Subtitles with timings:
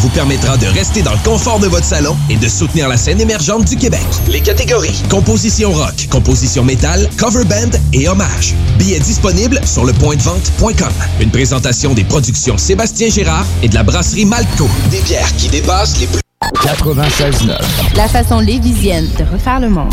[0.00, 3.20] vous permettra de rester dans le confort de votre salon et de soutenir la scène
[3.20, 4.00] émergente du Québec.
[4.28, 8.54] Les catégories composition rock, composition métal, cover band et hommage.
[8.78, 10.92] Billets disponibles sur le vente.com.
[11.20, 14.68] Une présentation des productions Sébastien Gérard et de la brasserie Malco.
[14.90, 16.20] Des bières qui dépassent les plus
[16.54, 17.96] 96.9.
[17.96, 19.92] La façon lévisienne de refaire le monde.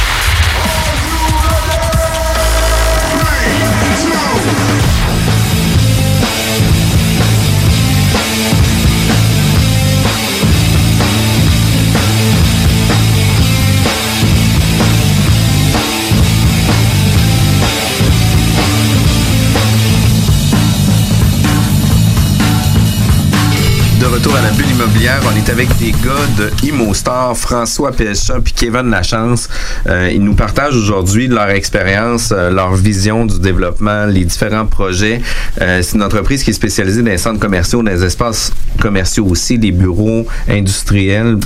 [24.01, 25.21] De retour à la bulle immobilière.
[25.31, 29.47] On est avec des gars de ImoStar, François Pécha puis Kevin Lachance.
[29.87, 35.21] Euh, ils nous partagent aujourd'hui leur expérience, euh, leur vision du développement, les différents projets.
[35.61, 39.25] Euh, c'est une entreprise qui est spécialisée dans les centres commerciaux, dans les espaces commerciaux
[39.27, 41.37] aussi, des bureaux industriels,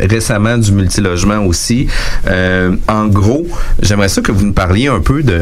[0.00, 1.86] récemment du multilogement aussi.
[2.88, 3.46] En gros,
[3.80, 5.38] j'aimerais ça que vous nous parliez un peu de,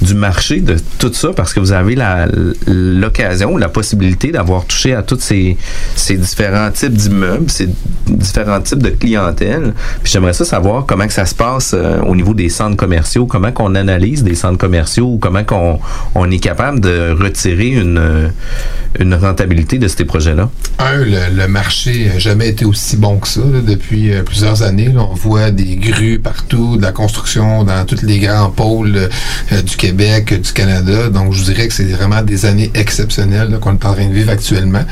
[0.00, 2.28] du marché de tout ça parce que vous avez la-
[2.68, 5.56] l'occasion, la possibilité d'avoir touché à toutes ces
[5.96, 7.68] ces différents types d'immeubles, ces
[8.08, 9.74] différents types de clientèle.
[10.02, 13.26] Puis j'aimerais ça savoir comment que ça se passe euh, au niveau des centres commerciaux,
[13.26, 15.78] comment qu'on analyse des centres commerciaux ou comment qu'on
[16.14, 20.50] on est capable de retirer une, euh, rentabilité de ces projets-là?
[20.78, 24.92] Un, le, marché n'a jamais été aussi bon que ça depuis euh, plusieurs années.
[24.96, 29.08] On voit des grues partout, de la construction dans tous les grands pôles
[29.50, 31.08] du Québec, du Canada.
[31.08, 34.14] Donc, je vous dirais que c'est vraiment des années exceptionnelles qu'on est en train de
[34.14, 34.84] vivre actuellement.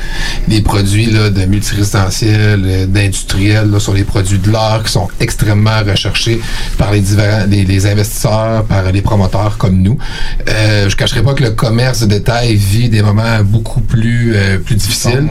[0.71, 5.79] Produits là, de multirésidentiel, euh, d'industriel, là, sont les produits de l'art qui sont extrêmement
[5.85, 6.39] recherchés
[6.77, 9.97] par les, divers, les, les investisseurs, par les promoteurs comme nous.
[10.47, 14.57] Euh, je cacherai pas que le commerce de détail vit des moments beaucoup plus euh,
[14.59, 15.27] plus difficiles.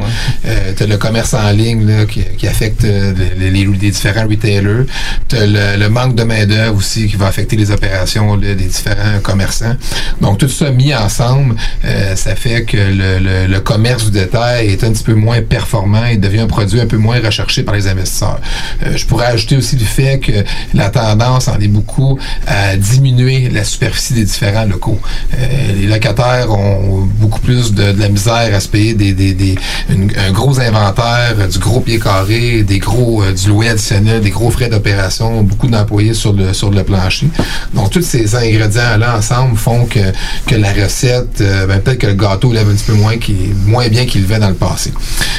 [0.46, 4.26] Euh, t'as le commerce en ligne là, qui, qui affecte euh, les, les- les différents
[4.28, 4.84] retailers.
[5.28, 8.64] T'as le, le manque de main d'œuvre aussi qui va affecter les opérations là, des
[8.76, 9.76] différents commerçants.
[10.20, 14.68] Donc tout ça mis ensemble, euh, ça fait que le, le- le commerce du détail
[14.72, 17.74] est un petit peu moins performant et devient un produit un peu moins recherché par
[17.74, 18.40] les investisseurs.
[18.84, 20.32] Euh, je pourrais ajouter aussi le fait que
[20.74, 24.98] la tendance en est beaucoup à diminuer la superficie des différents locaux.
[25.34, 25.46] Euh,
[25.80, 29.56] les locataires ont beaucoup plus de, de la misère à se payer des, des, des-
[29.88, 34.50] un gros inventaire, du gros pied carré, des gros euh, du louer additionnel, des gros
[34.50, 37.28] frais d'opération, beaucoup d'employés sur le sur le plancher.
[37.74, 40.00] Donc tous ces ingrédients-là ensemble font que,
[40.46, 43.54] que la recette, euh, ben, peut-être que le gâteau lève un petit peu moins qu'il
[43.66, 44.92] moins bien qu'il levait dans le passé.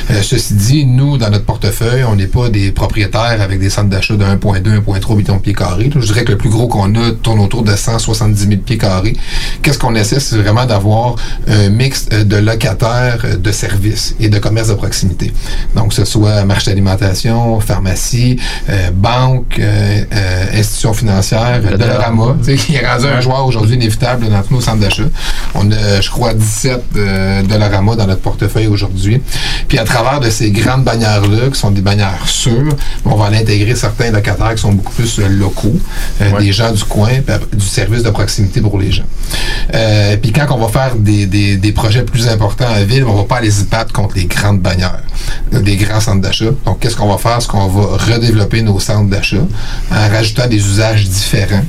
[0.10, 3.90] Euh, ceci dit, nous, dans notre portefeuille, on n'est pas des propriétaires avec des centres
[3.90, 5.90] d'achat de 1,2, 1,3 millions de pieds carrés.
[5.94, 9.16] Je dirais que le plus gros qu'on a tourne autour de 170 000 pieds carrés.
[9.62, 11.16] Qu'est-ce qu'on essaie, c'est vraiment d'avoir
[11.48, 15.32] un mix euh, de locataires, euh, de services et de commerce de proximité.
[15.76, 18.38] Donc, que ce soit marché d'alimentation, pharmacie,
[18.70, 24.30] euh, banque, euh, euh, institution financière, Le Dollarama, qui est rendu un joueur aujourd'hui inévitable
[24.30, 25.04] dans tous nos centres d'achat.
[25.56, 29.22] On a, je crois, 17 euh, Dollarama dans notre portefeuille aujourd'hui.
[29.72, 33.34] Puis à travers de ces grandes bannières-là, qui sont des bannières sûres, on va en
[33.34, 35.80] intégrer certains locataires qui sont beaucoup plus euh, locaux,
[36.20, 37.12] euh, des gens du coin,
[37.54, 39.06] du service de proximité pour les gens.
[39.74, 43.14] Euh, puis quand on va faire des, des, des projets plus importants en ville, on
[43.14, 45.04] va pas aller se battre contre les grandes bannières,
[45.54, 46.52] des grands centres d'achat.
[46.66, 47.42] Donc qu'est-ce qu'on va faire?
[47.42, 49.48] C'est qu'on va redévelopper nos centres d'achat
[49.90, 51.64] en rajoutant des usages différents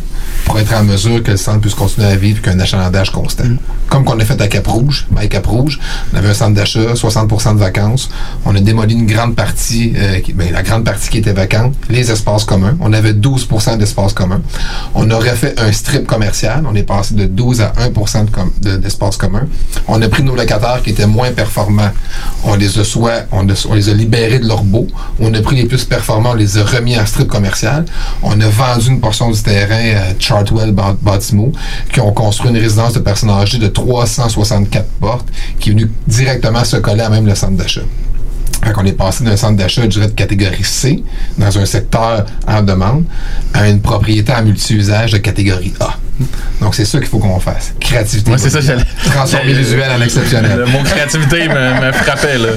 [0.44, 3.44] pour être en mesure que le centre puisse continuer à vivre qu'un achalandage constant.
[3.88, 5.78] Comme qu'on a fait à Cap-Rouge, à Cap-Rouge,
[6.12, 8.08] on avait un centre d'achat, 60% de vacances.
[8.44, 11.74] On a démoli une grande partie, euh, qui- ben, la grande partie qui était vacante,
[11.88, 12.76] les espaces communs.
[12.80, 14.40] On avait 12% d'espaces communs.
[14.94, 16.64] On a refait un strip commercial.
[16.66, 19.46] On est passé de 12 à 1 de com- de- d'espaces communs.
[19.88, 21.90] On a pris nos locataires qui étaient moins performants.
[22.44, 24.86] On les a soit, on, a- on les a libérés de leur beau.
[25.20, 27.84] On a pris les plus performants, on les a remis en strip commercial.
[28.22, 30.72] On a vendu une portion du terrain à Chartwell
[31.02, 31.50] Baltimore,
[31.92, 35.28] qui ont construit une résidence de personnes âgées de 364 portes,
[35.58, 37.82] qui est venue directement se coller à même le centre d'achat.
[38.64, 41.02] Fait qu'on est passé d'un centre d'achat, je de catégorie C,
[41.36, 43.04] dans un secteur en demande,
[43.52, 45.96] à une propriété en multi-usage de catégorie A,
[46.60, 47.74] Donc, c'est ça qu'il faut qu'on fasse.
[47.80, 48.30] Créativité.
[48.30, 48.84] Ouais, c'est ça, j'allais.
[49.04, 50.58] Transformer l'usuel en exceptionnel.
[50.58, 52.48] Le mot créativité me, me frappait, là.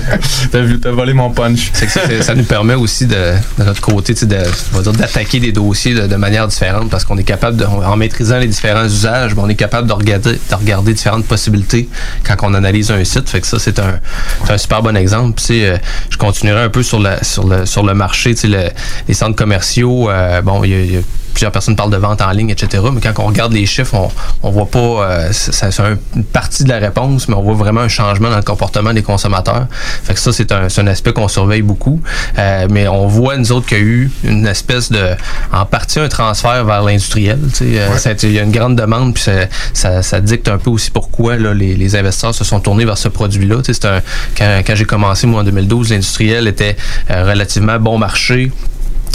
[0.52, 1.72] T'as vu- t'as volé mon punch.
[1.74, 4.38] C'est que ça, ça nous permet aussi de, de notre côté, tu sais, de,
[4.74, 7.66] on va dire, d'attaquer des dossiers de, de manière différente parce qu'on est capable, de,
[7.66, 11.90] en maîtrisant les différents usages, ben, on est capable de regarder, de regarder différentes possibilités
[12.24, 13.30] quand on analyse un site.
[13.30, 14.00] Fait que ça, c'est un,
[14.46, 15.34] c'est un super bon exemple.
[15.36, 15.78] Puis, tu sais, euh,
[16.10, 18.70] je continuerai un peu sur, la, sur, le, sur le marché, tu sais, le-
[19.08, 20.10] les centres commerciaux.
[20.10, 21.02] euh, bon, il y a- il y a
[21.34, 22.82] plusieurs personnes parlent de vente en ligne, etc.
[22.94, 24.10] Mais quand on regarde les chiffres, on,
[24.44, 27.54] on voit pas, euh, c'est c'est un- une partie de la réponse, mais on voit
[27.56, 29.68] vraiment un changement dans le comportement des consommateurs.
[30.04, 32.02] Fait que ça, c'est un, c'est un aspect qu'on surveille beaucoup.
[32.38, 35.04] Euh, mais on voit, nous autres, qu'il y a eu une espèce de,
[35.52, 37.40] en partie, un transfert vers l'industriel.
[37.62, 39.32] Euh, Il y a une grande demande, puis ça,
[39.74, 42.98] ça, ça dicte un peu aussi pourquoi là, les, les investisseurs se sont tournés vers
[42.98, 43.58] ce produit-là.
[43.66, 44.02] C'est un-
[44.38, 46.76] quand quand j'ai commencé, moi, en 2012, l'industriel était
[47.12, 48.52] euh, relativement bon marché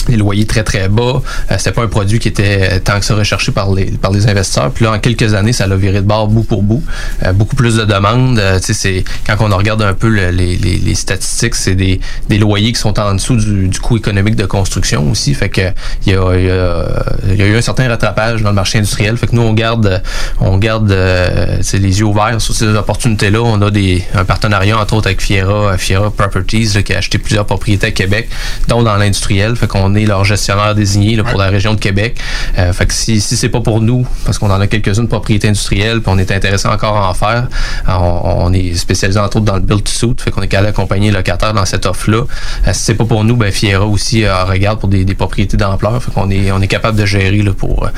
[0.08, 1.22] les loyers très très bas.
[1.50, 4.10] Euh, c'était pas un produit qui était euh, tant que ça recherché par les par
[4.10, 4.70] les investisseurs.
[4.70, 6.82] Puis là, en quelques années, ça l'a viré de bord bout pour bout.
[7.24, 8.38] Euh, beaucoup plus de demandes.
[8.38, 12.38] Euh, c'est quand on regarde un peu le- les, les, les statistiques, c'est des, des
[12.38, 15.34] loyers qui sont en dessous du, du coût économique de construction aussi.
[15.34, 15.60] Fait que
[16.06, 19.16] il y a, y, a, y a eu un certain rattrapage dans le marché industriel.
[19.16, 20.02] Fait que nous, on garde
[20.40, 23.40] on garde euh, les yeux ouverts sur ces opportunités-là.
[23.42, 27.18] On a des un partenariat entre autres avec Fiera, Fiera Properties là, qui a acheté
[27.18, 28.28] plusieurs propriétés à Québec,
[28.68, 29.56] dont dans l'industriel.
[29.56, 32.18] Fait qu'on est leur gestionnaire désigné là, pour la région de Québec.
[32.58, 35.08] Euh, fait que si, si c'est pas pour nous, parce qu'on en a quelques-unes de
[35.08, 37.48] propriétés industrielles, puis on est intéressé encore à en faire,
[37.88, 40.68] on, on est spécialisé entre autres dans le build to suit, fait qu'on est capable
[40.68, 42.24] d'accompagner les locataires dans cette offre-là.
[42.66, 45.56] Euh, si c'est pas pour nous, ben Fiera aussi euh, regarde pour des, des propriétés
[45.56, 47.88] d'ampleur, fait qu'on est on est capable de gérer là, pour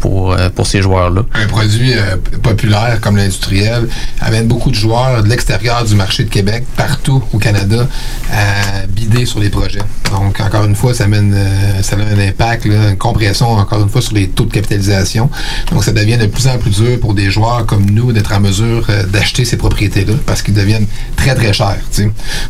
[0.00, 1.22] pour euh, pour ces joueurs-là.
[1.34, 3.88] un produit euh, populaire comme l'industriel
[4.20, 7.86] amène beaucoup de joueurs de l'extérieur du marché de Québec, partout au Canada,
[8.32, 9.80] à bider sur les projets.
[10.10, 13.82] Donc, encore une fois, ça amène, euh, ça a un impact, là, une compression, encore
[13.82, 15.30] une fois, sur les taux de capitalisation.
[15.70, 18.40] Donc, ça devient de plus en plus dur pour des joueurs comme nous d'être en
[18.40, 21.78] mesure euh, d'acheter ces propriétés-là parce qu'ils deviennent très, très chers.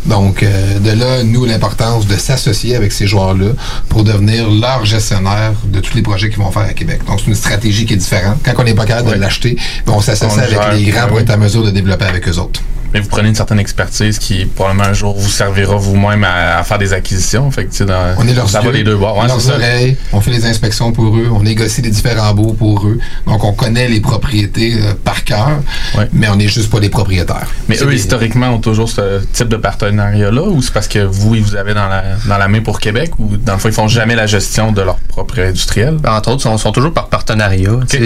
[0.07, 3.53] Donc, euh, de là, nous, l'importance de s'associer avec ces joueurs-là
[3.89, 7.01] pour devenir leur gestionnaire de tous les projets qu'ils vont faire à Québec.
[7.07, 8.39] Donc, c'est une stratégie qui est différente.
[8.45, 9.57] Quand on n'est pas capable de l'acheter,
[9.87, 12.61] ben, on s'associe avec les grands pour être en mesure de développer avec eux autres.
[12.93, 16.65] Mais vous prenez une certaine expertise qui, probablement, un jour, vous servira vous-même à, à
[16.65, 17.51] faire des acquisitions.
[17.51, 19.19] Fait que, tu sais, dans- On est leurs ça va les deux bords.
[19.19, 19.55] Ouais, leurs ça.
[19.55, 22.99] oreilles, on fait les inspections pour eux, on négocie les différents baux pour eux.
[23.27, 25.49] Donc, on connaît les propriétés euh, par cœur,
[25.97, 26.09] Ouais.
[26.13, 27.47] mais on n'est juste pas les propriétaires.
[27.69, 31.35] Mais eux, des- historiquement, ont toujours ce type de partenariat-là ou c'est parce que vous,
[31.37, 33.75] ils vous avez dans la, dans la main pour Québec ou dans le fond, ils
[33.75, 35.97] font jamais la gestion de leur propre industriel?
[36.07, 37.71] Entre autres, sont, sont toujours par partenariat.
[37.89, 38.01] puis-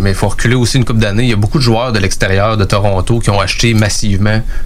[0.00, 1.24] Mais il faut reculer aussi une couple d'années.
[1.24, 4.11] Il y a beaucoup de joueurs de l'extérieur de Toronto qui ont acheté massivement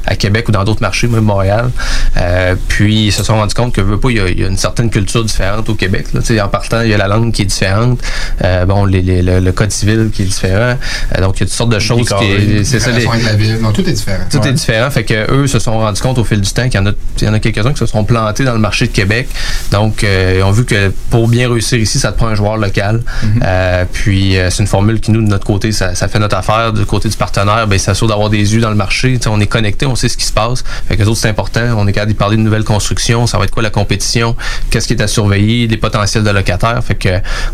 [0.07, 1.71] à Québec ou dans d'autres marchés, même Montréal.
[2.17, 4.45] Euh, puis ils se sont rendus compte que veut pas, il y, a, il y
[4.45, 6.07] a une certaine culture différente au Québec.
[6.15, 6.21] Là.
[6.45, 8.01] En partant, il y a la langue qui est différente.
[8.45, 10.77] Euh, bon, les, les- le, le code civil qui est différent.
[11.17, 12.65] Euh, donc il y a toutes sortes de choses qui.
[12.65, 14.25] C'est ça, les- la ville, non, tout est différent.
[14.31, 14.49] tout Ouais.
[14.49, 14.91] est différent.
[14.91, 16.93] Fait que eux se sont rendus compte au fil du temps qu'il y en a,
[17.21, 19.29] il y en a quelques-uns qui se sont plantés dans le marché de Québec.
[19.73, 23.03] Donc, ils ont vu que pour bien réussir ici, ça te prend un joueur local.
[23.43, 26.73] Euh, puis, c'est une formule qui, nous, de notre côté, ça, ça fait notre affaire.
[26.73, 29.19] Du côté du partenaire, ben, ça s'assure d'avoir des yeux dans le marché.
[29.37, 30.65] On est connecté, on sait ce qui se passe.
[30.89, 31.61] Fait que les autres, c'est important.
[31.77, 33.27] On est capable de parler de nouvelles constructions.
[33.27, 34.35] Ça va être quoi la compétition?
[34.71, 35.67] Qu'est-ce qui est à surveiller?
[35.69, 36.83] Des potentiels de locataires.
[36.85, 37.09] Fait que,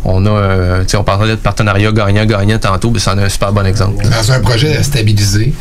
[0.04, 3.28] on a, euh, tu sais, on parlait de partenariat gagnant-gagnant tantôt, ben, c'en est un
[3.28, 4.04] super bon exemple.
[4.04, 5.52] Dans un projet stabilisé,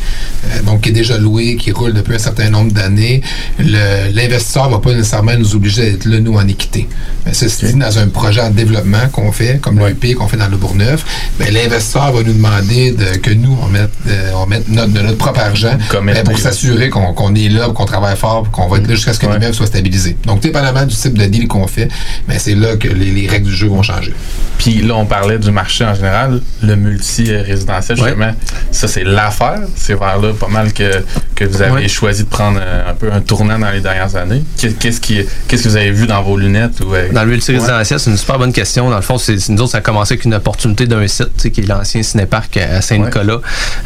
[0.46, 3.22] euh, donc qui est déjà loué, qui roule depuis un certain nombre d'années,
[3.58, 6.88] l'investisseur va pas nécessairement nous obliger d'être là, nous, en équité.
[7.26, 10.48] Mais ceci dit, dans un projet en développement qu'on fait, comme l'EP qu'on fait dans
[10.48, 11.04] le Bourgneuf,
[11.38, 15.00] ben, l'investisseur va nous demander de- que nous, on mette, euh, on mette notre, de
[15.00, 15.76] notre propre argent
[16.14, 19.18] ben, pour s'assurer qu'on est là, qu'on travaille fort, qu'on va être là jusqu'à ce
[19.18, 19.34] que Ouais.
[19.34, 20.16] l'immeuble soit stabilisé.
[20.26, 21.88] Donc, dépendamment du type de deal qu'on fait,
[22.28, 24.12] ben, c'est là que les, les règles du jeu vont changer.
[24.58, 28.08] Puis là, on parlait du marché en général, le multi-résidentiel, Ouais.
[28.08, 28.32] justement.
[28.70, 29.60] Ça, c'est l'affaire.
[29.76, 31.02] C'est vers là pas mal que,
[31.34, 31.88] que vous avez Ouais.
[31.88, 34.42] choisi de prendre euh, un peu un tournant dans les dernières années.
[34.58, 36.80] Qu'est- Qu'est-ce qui, qu'est-ce que vous avez vu dans vos lunettes?
[36.80, 38.88] Ou, euh, Dans le multirésidentiel, c'est une super bonne question.
[38.90, 41.60] Dans le fond, c'est nous autres, ça a commencé avec une opportunité d'un site, qui
[41.60, 43.38] est l'ancien Cinéparc à Saint-Nicolas.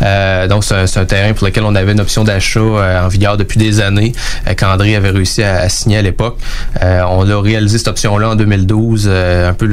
[0.02, 3.04] Euh, donc, c'est un, c'est un terrain pour lequel on avait une option d'achat euh,
[3.04, 4.12] en vigueur depuis des années,
[4.46, 6.38] euh, qu'André avait réussi à, signer à l'époque.
[6.82, 9.66] Euh, on a réalisé cette option-là en 2012, euh, un peu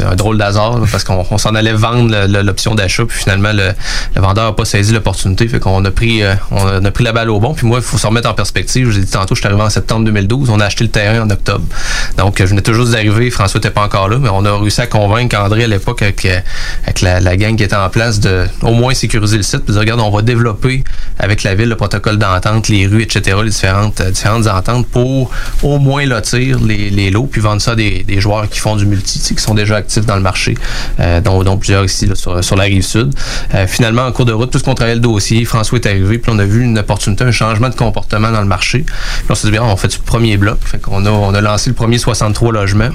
[0.00, 3.72] un drôle d'hasard, parce qu'on on s'en allait vendre l'option d'achat, puis finalement, le,
[4.20, 7.40] vendeur n'a pas saisi l'opportunité, fait qu'on a pris on a pris la balle au
[7.40, 7.54] bon.
[7.54, 8.90] Puis moi, il faut se remettre en perspective.
[8.90, 10.50] Je l'ai dit tantôt, je suis arrivé en septembre 2012.
[10.50, 11.64] On a acheté le terrain en octobre.
[12.16, 13.30] Donc, je venais toujours d'arriver.
[13.30, 16.26] François n'était pas encore là, mais on a réussi à convaincre André à l'époque avec,
[17.02, 19.64] la, gang qui était en place de au moins sécuriser le site.
[19.64, 20.84] Puis regarde, on va développer
[21.18, 25.30] avec la ville le protocole d'entente, les rues, etc., les différentes, euh, différentes ententes pour
[25.62, 29.20] au moins lotir les, lots puis vendre ça à des, joueurs qui font du multi,
[29.20, 30.56] qui sont déjà actifs dans le marché,
[30.98, 33.14] euh, dont, plusieurs ici sur, la rive sud.
[33.54, 36.32] Euh, finalement, en cours de route, plus qu'on travaillait le dossier, François est arrivé, puis
[36.34, 38.80] on a vu une opportunité, un changement de comportement dans le marché.
[38.80, 40.58] Puis on s'est dit, bien, on fait du premier bloc.
[40.82, 42.90] Qu'on a, on a lancé le premier 63 logements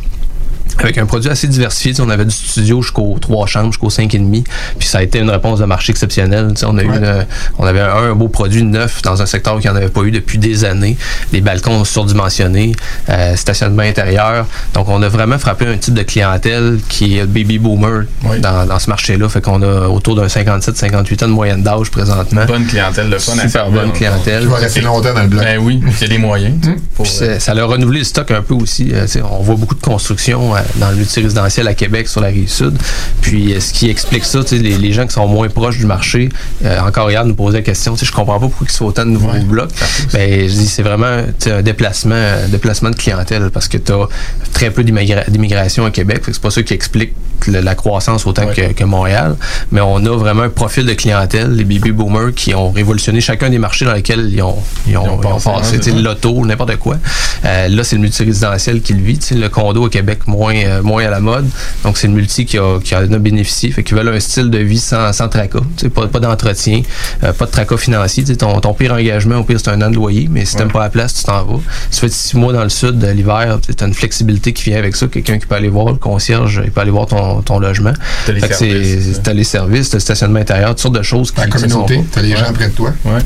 [0.80, 1.94] avec un produit assez diversifié.
[2.02, 4.44] On avait du studio jusqu'aux trois chambres, jusqu'aux cinq et demi.
[4.80, 6.54] Puis ça a été une réponse de marché exceptionnelle.
[6.66, 7.26] On a eu une-
[7.58, 10.38] on avait un, beau produit neuf dans un secteur qui n'en avait pas eu depuis
[10.38, 10.98] des années.
[11.34, 12.74] Les balcons surdimensionnés,
[13.10, 14.46] euh, stationnement intérieur.
[14.74, 18.04] Donc on a vraiment frappé un type de clientèle qui est le baby boomer
[18.40, 19.30] dans, dans ce marché-là.
[19.30, 22.46] Fait qu'on a autour d'un 57-58 ans de moyenne d'âge présentement.
[22.46, 24.42] Bonne clientèle, le fun à Super faire, bonne clientèle.
[24.44, 25.44] Qui va rester longtemps dans le bloc.
[25.44, 26.56] Ben oui, il y a des moyens.
[26.96, 28.92] pour- c'est- ça a renouvelé le stock un peu aussi.
[28.94, 32.50] Euh, on voit beaucoup de construction euh, dans le multirésidentiel à Québec sur la rive
[32.50, 32.78] sud.
[33.22, 36.30] Puis euh, ce qui explique ça, les, les gens qui sont moins proches du marché,
[36.66, 39.06] euh, encore hier nous posaient la question, je comprends pas pourquoi il se fait autant
[39.06, 39.70] de nouveaux blocs.
[40.14, 44.08] Ben, je dis c'est vraiment un déplacement, un déplacement de clientèle parce que tu as
[44.54, 46.24] très peu d'immigra- d'immigration à Québec.
[46.26, 47.14] C'est pas ça qui explique
[47.48, 49.36] le- la croissance autant que, que Montréal.
[49.72, 53.50] Mais on a vraiment un profil de clientèle, les baby boomers qui ont révolutionné chacun
[53.50, 54.56] des marchés dans lesquels ils ont,
[54.88, 56.98] ils ont, Ils ont ils ont passé, l'auto, n'importe quoi.
[57.46, 59.20] Euh, là, c'est le multirésidentiel qui le vit.
[59.32, 61.48] Le condo au Québec, moins, euh, moins à la mode.
[61.84, 63.72] Donc, c'est le multi qui, a, qui en a bénéficié.
[63.72, 65.60] Fait qu'ils veulent un style de vie sans, sans tracas.
[65.78, 66.82] Tu pas, pas d'entretien,
[67.24, 68.24] euh, pas de tracas financier.
[68.24, 70.28] Tu sais, ton, ton pire engagement, au pire, c'est un an de loyer.
[70.32, 71.60] Mais si t'aimes pas la place, tu t'en vas.
[71.90, 74.64] Si tu fais six mois dans le sud, de l'hiver, tu as une flexibilité qui
[74.70, 75.08] vient avec ça.
[75.08, 77.94] Quelqu'un qui peut aller voir le concierge, il peut aller voir ton, ton logement.
[78.26, 80.96] T'as les Fait que services, c'est- T'as les services, t'as le stationnement intérieur, toutes sortes
[80.98, 81.28] de choses.
[81.36, 82.54] Sont communauté, t'as les gens Ouais.
[82.54, 82.92] près de toi.
[83.06, 83.20] Ouais.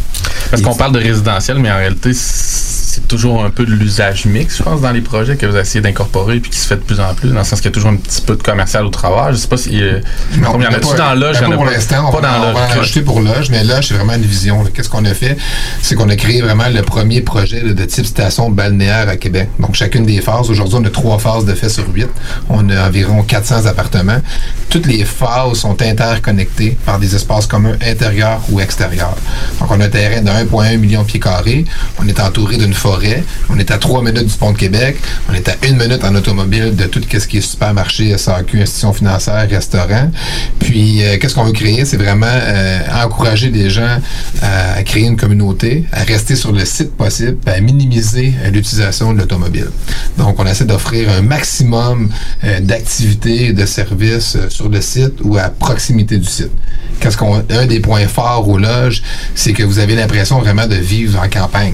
[0.52, 4.58] Parce qu'on parle de résidentiel, mais en réalité, c'est toujours un peu de l'usage mix,
[4.58, 7.00] je pense, dans les projets que vous essayez d'incorporer puis qui se fait de plus
[7.00, 8.90] en plus, dans le sens qu'il y a toujours un petit peu de commercial au
[8.90, 9.32] travers.
[9.34, 9.82] Je sais pas si.
[9.82, 10.00] euh,
[10.38, 11.38] Non, combien y en il y en a a-tu dans l'âge?
[11.40, 12.54] il y en a Il y en a Pour l'instant, on pas va, dans on
[12.54, 14.64] va en rajouter pour l'âge, mais l'âge, c'est vraiment une vision.
[14.74, 15.38] Qu'est-ce qu'on a fait?
[15.82, 19.50] C'est qu'on a créé vraiment le premier projet là, de type station balnéaire à Québec.
[19.60, 20.50] Donc, chacune des phases.
[20.50, 22.08] Aujourd'hui, on a trois phases de fait sur huit.
[22.50, 24.22] On a environ 400 appartements.
[24.70, 29.16] Toutes les phases sont interconnectées par des espaces communs intérieurs ou extérieurs.
[29.60, 31.66] Donc, on a un terrain de 1,1 million de pieds carrés.
[32.00, 33.24] On est entouré d'une forêt.
[33.50, 34.98] On est à trois minutes du pont de Québec.
[35.30, 38.94] On est à une minute en automobile de tout ce qui est supermarché, SAQ, institution
[38.94, 40.12] financière, restaurant.
[40.60, 41.86] Puis, euh, qu'est-ce qu'on veut créer?
[41.86, 44.00] C'est vraiment euh, encourager les gens
[44.42, 49.14] à, à créer une communauté, à rester sur le site possible, à minimiser euh, l'utilisation
[49.14, 49.70] de l'automobile.
[50.18, 52.10] Donc, on essaie d'offrir un maximum
[52.44, 56.52] euh, d'activités de services euh, sur le site ou à proximité du site.
[57.00, 59.02] Qu'est-ce qu'on, un des points forts aux loges,
[59.36, 61.74] c'est que vous avez l'impression vraiment de vivre en campagne.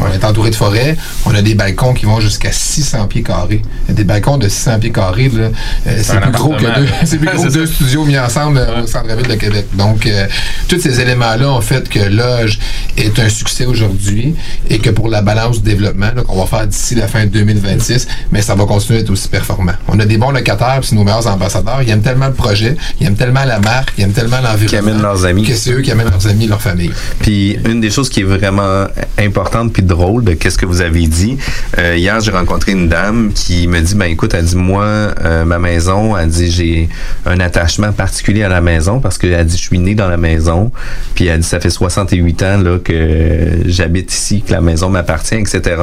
[0.00, 0.96] On est entouré de forêts.
[1.26, 3.62] On a des balcons qui vont jusqu'à 600 pieds carrés.
[3.88, 5.48] Des balcons de 600 pieds carrés, là,
[5.86, 6.90] euh, c'est plus gros que deux, là.
[7.04, 7.72] c'est plus gros que C'est deux ça.
[7.74, 9.66] studios mis ensemble euh, au centre-ville de Québec.
[9.74, 10.26] Donc, euh,
[10.68, 12.58] tous ces éléments-là ont fait que Loge
[12.96, 14.34] est un succès aujourd'hui
[14.70, 17.30] et que pour la balance du développement là, qu'on va faire d'ici la fin de
[17.30, 19.74] 2026, mais ça va continuer à être aussi performant.
[19.88, 21.82] On a des bons locataires, puis c'est nos meilleurs ambassadeurs.
[21.82, 24.68] Ils aiment tellement le projet, ils aiment tellement la marque, ils aiment tellement l'environnement.
[24.68, 25.42] Qui amènent leurs amis.
[25.44, 26.92] Que c'est eux qui amènent leurs amis, leur famille.
[27.20, 28.86] Puis une des choses qui est vraiment
[29.18, 31.38] importante puis drôle de qu'est-ce que vous avez dit.
[31.78, 35.44] euh, hier, j'ai rencontré une dame qui me dit ben écoute, elle dit moi euh,
[35.44, 36.88] ma maison, elle dit j'ai
[37.26, 40.70] un attachement particulier à la maison parce qu'elle dit je suis né dans la maison.
[41.14, 45.36] Puis elle dit ça fait 68 ans là que j'habite ici, que la maison m'appartient,
[45.36, 45.76] etc.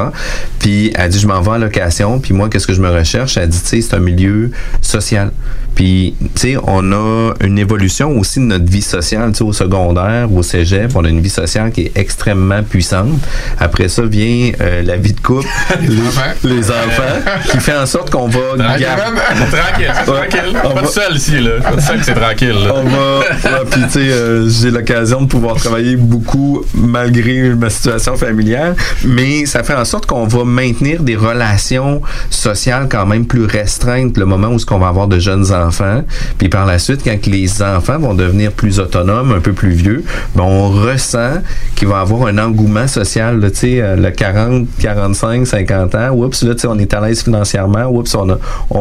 [0.60, 2.20] Puis elle dit je m'en vais en location.
[2.20, 3.38] Puis moi qu'est-ce que je me recherche?
[3.38, 5.32] Elle dit tu sais c'est un milieu social.
[5.76, 9.54] Puis, tu sais, on a une évolution aussi de notre vie sociale, tu sais, au
[9.54, 13.20] secondaire, au cégep, on a une vie sociale qui est extrêmement puissante.
[13.60, 15.48] Après ça vient euh, la vie de couple,
[15.82, 16.22] les, enfants.
[16.44, 18.88] les enfants, qui fait en sorte qu'on va Tranquille,
[19.52, 20.58] tranquille, tranquille.
[20.64, 21.52] On Pas va- tout seul ici, là.
[21.62, 22.74] Pas seul, c'est tranquille, là.
[22.76, 27.70] on va, ouais, puis tu sais, euh, j'ai l'occasion de pouvoir travailler beaucoup malgré ma
[27.70, 33.26] situation familiale, mais ça fait en sorte qu'on va maintenir des relations sociales quand même
[33.26, 35.65] plus restreintes le moment où ce qu'on va avoir de jeunes enfants,
[36.38, 40.04] puis par la suite quand les enfants vont devenir plus autonomes, un peu plus vieux,
[40.36, 41.42] ben on ressent
[41.76, 46.54] qu'il va avoir un engouement social, là, euh, le 40, 45, 50 ans, oups, là,
[46.68, 48.38] on est à l'aise financièrement, oups, on, a-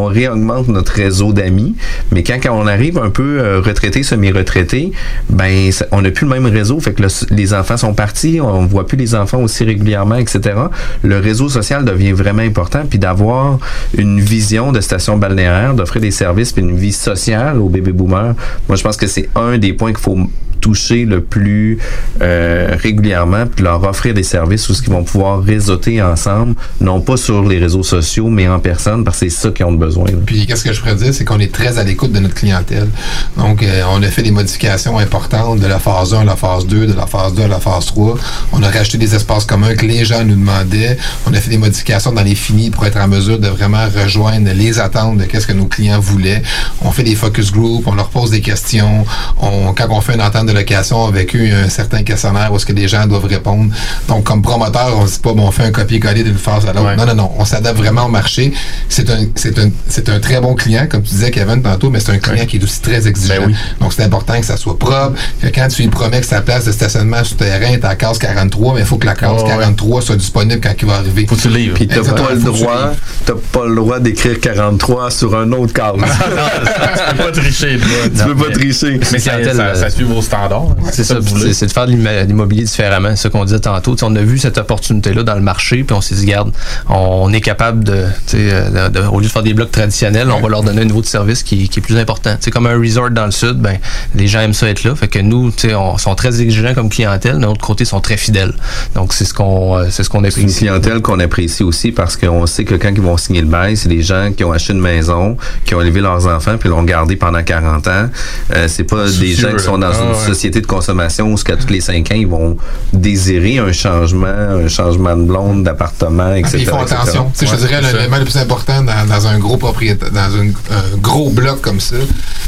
[0.09, 1.75] réaugmente notre réseau d'amis,
[2.13, 4.93] mais quand, on arrive un peu euh, retraité, semi-retraité,
[5.31, 8.67] ben, on n'a plus le même réseau, fait que le- les enfants sont partis, on
[8.67, 10.55] voit plus les enfants aussi régulièrement, etc.
[11.03, 13.59] Le réseau social devient vraiment important, puis d'avoir
[13.97, 18.35] une vision de station balnéaire, d'offrir des services, puis une vie sociale aux bébés boomers,
[18.69, 20.19] moi, je pense que c'est un des points qu'il faut
[20.65, 21.79] toucher le plus
[22.23, 27.03] euh, régulièrement, puis leur offrir des services où ce qu'ils vont pouvoir réseauter ensemble, non
[27.03, 30.07] pas sur les réseaux sociaux, mais en personne, parce que c'est ça qu'ils ont besoin.
[30.07, 30.17] là.
[30.25, 32.89] Puis qu'est-ce que je pourrais dire, c'est qu'on est très à l'écoute de notre clientèle.
[33.37, 36.67] Donc, euh, on a fait des modifications importantes de la phase 1 à la phase
[36.67, 38.17] 2, de la phase 2 à la phase 3.
[38.53, 40.97] On a rajouté des espaces communs que les gens nous demandaient.
[41.27, 44.51] On a fait des modifications dans les finis pour être en mesure de vraiment rejoindre
[44.55, 46.43] les attentes de qu'est-ce que nos clients voulaient.
[46.81, 49.05] On fait des focus groups, on leur pose des questions.
[49.43, 52.03] On, quand on fait une entente de location avec eux, il y a un certain
[52.03, 53.73] questionnaire où est-ce que les gens doivent répondre.
[54.09, 56.73] Donc, comme promoteur, on se dit pas, bon, on fait un copier-coller d'une phase à
[56.73, 56.87] l'autre.
[56.87, 56.97] Ouais.
[56.97, 57.31] Non, non, non.
[57.39, 58.53] On s'adapte vraiment au marché.
[58.89, 62.01] C'est un, c'est un, c'est un très bon client, comme tu disais, Kevin, tantôt, mais
[62.01, 63.35] c'est un client qui est aussi très exigeant.
[63.41, 63.57] Ben oui.
[63.81, 65.13] Donc, c'est important que ça soit propre.
[65.41, 68.75] Que quand tu lui promets que sa place de stationnement souterrain est à case 43,
[68.75, 69.49] mais il faut que la case Ouais, ouais.
[69.49, 71.27] 43 soit disponible quand il va arriver.
[71.27, 71.75] Faut que tu livres.
[71.75, 72.93] Puis t'as pas le droit,
[73.25, 75.95] t'as pas le droit d'écrire 43 sur un autre case.
[75.95, 77.89] tu peux pas tricher, toi.
[78.17, 79.01] tu peux pas tricher.
[79.13, 80.44] Mais ça, ça, euh, ça suit vos standards.
[80.53, 80.75] Hein.
[80.93, 81.17] C'est ça,
[81.53, 83.97] c'est de faire de l'immo- l'immobilier différemment, c'est ça qu'on disait tantôt.
[84.03, 86.51] On a vu cette opportunité-là dans le marché, puis on s'est dit, garde,
[86.89, 90.41] on est capable de, euh, de- de- au lieu de faire des blocs traditionnels, on
[90.41, 92.37] va leur donner un niveau de service qui, qui est plus important.
[92.41, 93.79] C'est comme un resort dans le sud, ben
[94.15, 97.39] les gens aiment ça être là, fait que nous, on sont très exigeants comme clientèle,
[97.39, 98.55] de l'autre côté, ils sont très fidèles.
[98.95, 100.59] Donc c'est ce qu'on, euh, c'est ce qu'on C'est une apprécie.
[100.59, 103.89] clientèle qu'on apprécie aussi parce qu'on sait que quand ils vont signer le bail, c'est
[103.89, 107.17] des gens qui ont acheté une maison, qui ont élevé leurs enfants puis l'ont gardé
[107.17, 108.09] pendant 40 ans.
[108.55, 110.34] Euh, c'est pas des gens qui sont dans une Ah, ouais.
[110.35, 112.57] Société de consommation où, qu'à tous les 5 ans, ils vont
[112.93, 116.59] désirer un changement, un changement de blonde, d'appartement, Ah, etc.
[116.61, 117.25] ils font attention.
[117.41, 120.97] Ouais, je dirais l'élément le plus important dans, dans un gros propriétaire, dans une- un
[120.99, 121.97] gros bloc comme ça,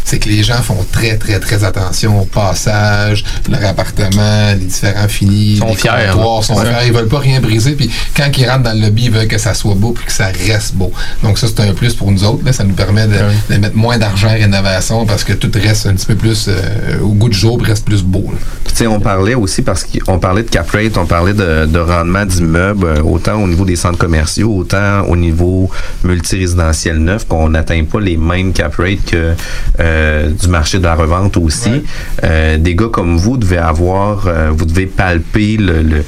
[0.05, 5.09] c'est que les gens font très, très, très attention au passage, leur appartement, les différents
[5.09, 6.13] finis, Ils sont les fiers, là.
[6.43, 6.65] sont Ouais.
[6.65, 6.87] fiers.
[6.87, 7.73] Ils veulent pas rien briser.
[7.73, 10.13] Puis quand ils rentrent dans le lobby, ils veulent que ça soit beau puis que
[10.13, 10.93] ça reste beau.
[11.23, 12.45] Donc ça, c'est un plus pour nous autres.
[12.45, 12.53] Là.
[12.53, 16.07] Ça nous permet de mettre moins d'argent en rénovation parce que tout reste un petit
[16.07, 18.33] peu plus euh, au goût du jour, puis reste plus beau.
[18.33, 18.89] là.
[18.89, 22.87] On parlait aussi parce qu'on parlait de cap rate, on parlait de, de rendement d'immeubles,
[22.87, 25.71] euh, autant au niveau des centres commerciaux, autant au niveau
[26.05, 29.33] multirésidentiel neuf, qu'on n'atteint pas les mêmes cap rates que
[29.81, 31.71] euh, du marché de la revente aussi.
[31.71, 31.83] Ouais.
[32.25, 36.05] Euh, des gars comme vous devez avoir, euh, vous devez palper le, le,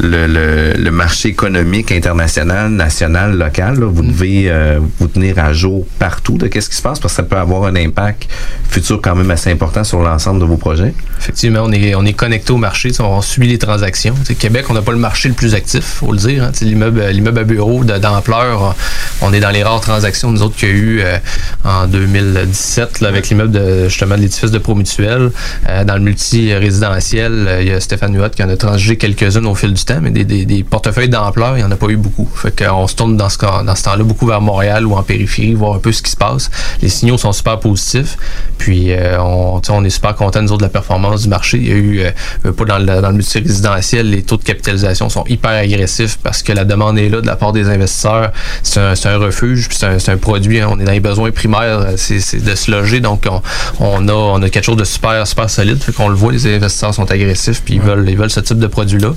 [0.00, 3.78] le, le- le marché économique international, national, local.
[3.80, 3.86] là.
[3.86, 7.16] Vous devez euh, vous tenir à jour partout de qu'est-ce qui se passe parce que
[7.16, 8.28] ça peut avoir un impact
[8.68, 10.94] futur quand même assez important sur l'ensemble de vos projets.
[11.18, 14.14] Effectivement, on est, on est connecté au marché, on suit les transactions.
[14.40, 16.42] Québec, on n'a pas le marché le plus actif, faut le dire.
[16.42, 16.50] hein.
[16.52, 17.00] Sais, L'immeuble,
[17.38, 18.74] à bureau d'ampleur,
[19.20, 21.18] on est dans les rares transactions, nous autres, qu'il y a eu euh,
[21.64, 25.30] en 2017 là, avec l'immeuble de, justement l'édifice de Promutuel.
[25.68, 29.46] Euh, dans le multi-résidentiel, euh, il y a Stéphane Huot qui en a transgé quelques-unes
[29.46, 31.96] au fil du temps, mais des, des- portefeuilles d'ampleur, il n'y en a pas eu
[31.96, 32.28] beaucoup.
[32.34, 35.54] Fait qu'on se tourne dans ce, dans ce temps-là beaucoup vers Montréal ou en périphérie,
[35.54, 36.50] voir un peu ce qui se passe.
[36.80, 38.16] Les signaux sont super positifs.
[38.58, 41.58] Puis euh, on, on est super content nous autres de la performance du marché.
[41.58, 42.00] Il y a eu,
[42.44, 46.42] euh, pas dans le, dans le multirésidentiel, les taux de capitalisation sont hyper agressifs parce
[46.42, 48.32] que la demande est là de la part des investisseurs.
[48.62, 50.60] C'est un, un refuge, c'est un, un produit.
[50.60, 50.68] hein.
[50.70, 53.00] on est dans les besoins primaires, euh, c'est de se loger.
[53.00, 53.42] Donc on,
[53.80, 55.82] on a, on a quelque chose de super, super solide.
[55.82, 58.58] Fait qu'on le voit, les investisseurs sont agressifs, puis ils veulent, ils veulent ce type
[58.58, 59.12] de produit-là.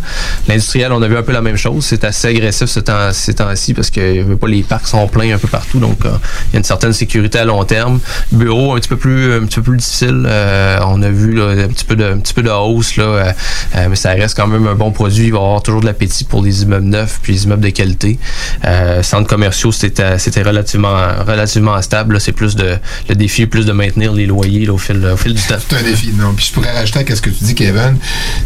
[0.48, 1.86] L'industriel, on a vu un peu la même chose.
[1.86, 5.38] C'est assez agressif ce temps- ces temps-ci parce que pas, les parcs sont pleins un
[5.38, 5.80] peu partout.
[5.80, 6.10] Donc euh,
[6.50, 8.00] il y a une certaine sécurité à long terme.
[8.32, 10.26] Bureau un petit peu plus, un petit peu plus difficile.
[10.28, 13.04] Euh, on a vu là, un petit peu de, un petit peu de hausse là,
[13.04, 13.32] euh,
[13.76, 15.26] euh, mais ça reste quand même un bon produit.
[15.26, 17.70] Il va y avoir toujours de l'appétit pour les immeubles neufs puis les immeubles de
[17.70, 18.18] qualité.
[18.66, 20.96] Euh, centres commerciaux, c'était, c'était relativement,
[21.28, 22.20] relativement stable.
[22.22, 22.78] C'est plus de,
[23.10, 25.56] le défi est plus de maintenir les loyers au fil, au fil du temps.
[25.70, 26.34] C'est un défi, non.
[26.36, 27.98] Puis je pourrais rajouter à ce que tu dis, Kevin,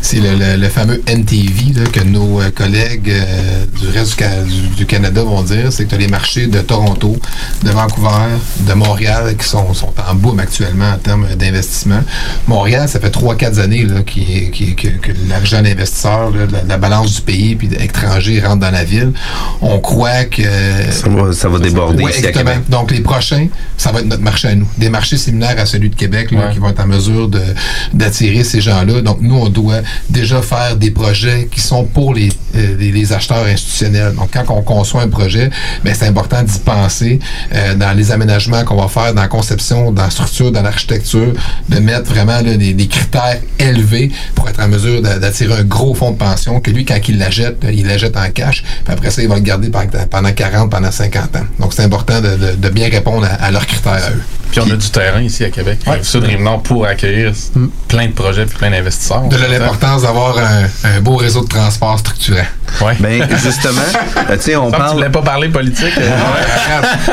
[0.01, 3.11] c'est le, le- fameux NTV que nos euh, collègues
[3.79, 4.21] du reste
[4.77, 7.17] du Canada vont dire, c'est que tu as les marchés de Toronto,
[7.63, 8.09] de Vancouver,
[8.61, 12.01] de Montréal qui sont, sont en boom actuellement en termes d'investissement.
[12.47, 17.15] Montréal, ça fait 3-4 années là, qui, qui- que, que l'argent d'investisseurs, la, la balance
[17.15, 19.11] du pays puis d'étrangers rentre dans la ville.
[19.61, 20.43] On croit que...
[20.91, 22.51] Ça va, ça va déborder Ouais, ici à exactement.
[22.51, 22.69] Québec.
[22.69, 24.67] Donc, les prochains, ça va être notre marché à nous.
[24.77, 26.53] Des marchés similaires à celui de Québec, là, Ouais.
[26.53, 27.41] qui vont être en mesure de-
[27.93, 29.01] d'attirer ces gens-là.
[29.01, 33.13] Donc, nous, on doit déjà faire des projets qui sont pour les, euh, les, les
[33.13, 34.13] acheteurs institutionnels.
[34.15, 35.49] Donc, quand on conçoit un projet,
[35.83, 37.19] ben, c'est important d'y penser
[37.53, 41.33] euh, dans les aménagements qu'on va faire, dans la conception, dans la structure, dans l'architecture,
[41.69, 45.63] de mettre vraiment là, des, des critères élevés pour être en mesure d'a- d'attirer un
[45.63, 48.63] gros fonds de pension que lui, quand il la jette, il la jette en cash.
[48.83, 51.45] Puis après ça, il va le garder pendant, pendant 40, pendant 50 ans.
[51.59, 54.21] Donc, c'est important de, de- de bien répondre à, à leurs critères à eux.
[54.51, 55.79] Puis on a du terrain ici à Québec.
[55.85, 55.99] Ouais.
[56.01, 57.33] Sud Rive-Nord pour accueillir
[57.87, 59.27] plein de projets puis plein d'investisseurs.
[59.27, 62.47] De l'importance d'avoir un, un beau réseau de transport structurant.
[62.81, 62.95] Ouais.
[62.99, 63.81] Ben, justement,
[64.29, 64.93] euh, tu sais, on tu parle.
[64.95, 65.93] voulais pas parler politique.
[65.99, 66.09] euh,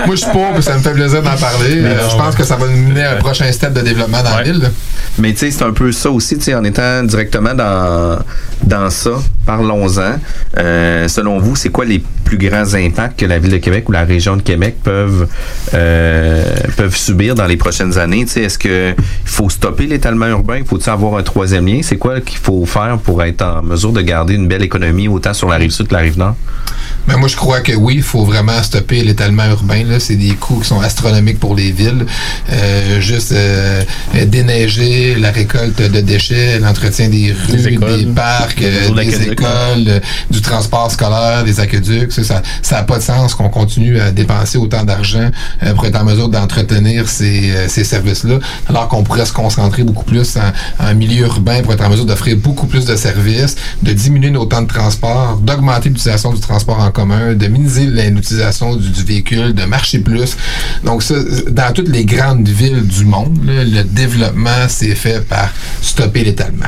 [0.07, 1.77] Moi, je suis pour, puis ça me fait plaisir d'en parler.
[1.83, 4.37] Euh, je pense que ça va nous mener à un prochain step de développement dans
[4.37, 4.59] la ville.
[4.61, 4.69] là.
[5.19, 8.19] Mais tu sais, c'est un peu ça aussi, tu sais, en étant directement dans,
[8.67, 9.13] dans ça,
[9.47, 10.19] parlons-en.
[10.59, 13.93] Euh, selon vous, c'est quoi les plus grands impacts que la Ville de Québec ou
[13.93, 15.29] la région de Québec peuvent,
[15.75, 16.45] euh,
[16.77, 18.25] peuvent subir dans les prochaines années?
[18.25, 20.63] Tu sais, est-ce qu'il faut stopper l'étalement urbain?
[20.67, 21.81] Faut-il avoir un troisième lien?
[21.83, 25.33] C'est quoi qu'il faut faire pour être en mesure de garder une belle économie autant
[25.33, 26.35] sur la rive sud que la rive nord?
[27.07, 29.85] Ben, moi, je crois que oui, il faut vraiment stopper l'étalement urbain.
[29.85, 30.01] Là.
[30.01, 32.05] C'est des coûts qui sont astronomiques pour les villes.
[32.51, 33.85] Euh, juste euh,
[34.27, 40.91] déneiger, la récolte de déchets, l'entretien des rues, des parcs, des d'aqueducs, écoles, du transport
[40.91, 42.13] scolaire, des aqueducs.
[42.13, 45.31] Ça, ça ça a pas de sens qu'on continue à dépenser autant d'argent
[45.63, 48.39] euh, pour être en mesure d'entretenir ces, euh, ces services-là,
[48.69, 52.05] alors qu'on pourrait se concentrer beaucoup plus en, en milieu urbain pour être en mesure
[52.05, 56.81] d'offrir beaucoup plus de services, de diminuer nos temps de transport, d'augmenter l'utilisation du transport
[56.81, 60.37] en commun, de minimiser l'utilisation du, du véhicule, de marcher plus.
[60.85, 61.15] Donc ça,
[61.51, 65.49] dans toutes les grandes villes du monde, là, le développement s'est fait par
[65.81, 66.67] stopper l'étalement.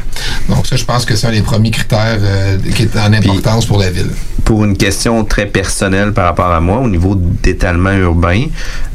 [0.48, 3.78] Donc ça, je pense que c'est un des premiers euh, qui est en importance pour
[3.78, 4.10] la ville.
[4.44, 8.46] pour une question très personnelle par rapport à moi, au niveau d'étalement urbain,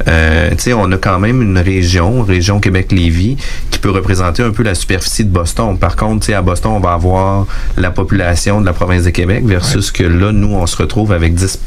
[0.08, 3.36] euh, on a quand même une région, région Québec-Lévis,
[3.70, 5.78] qui peut représenter un peu la superficie de Boston.
[5.78, 9.92] Par contre, à Boston, on va avoir la population de la province de Québec versus
[9.92, 11.58] que là, nous, on se retrouve avec 10,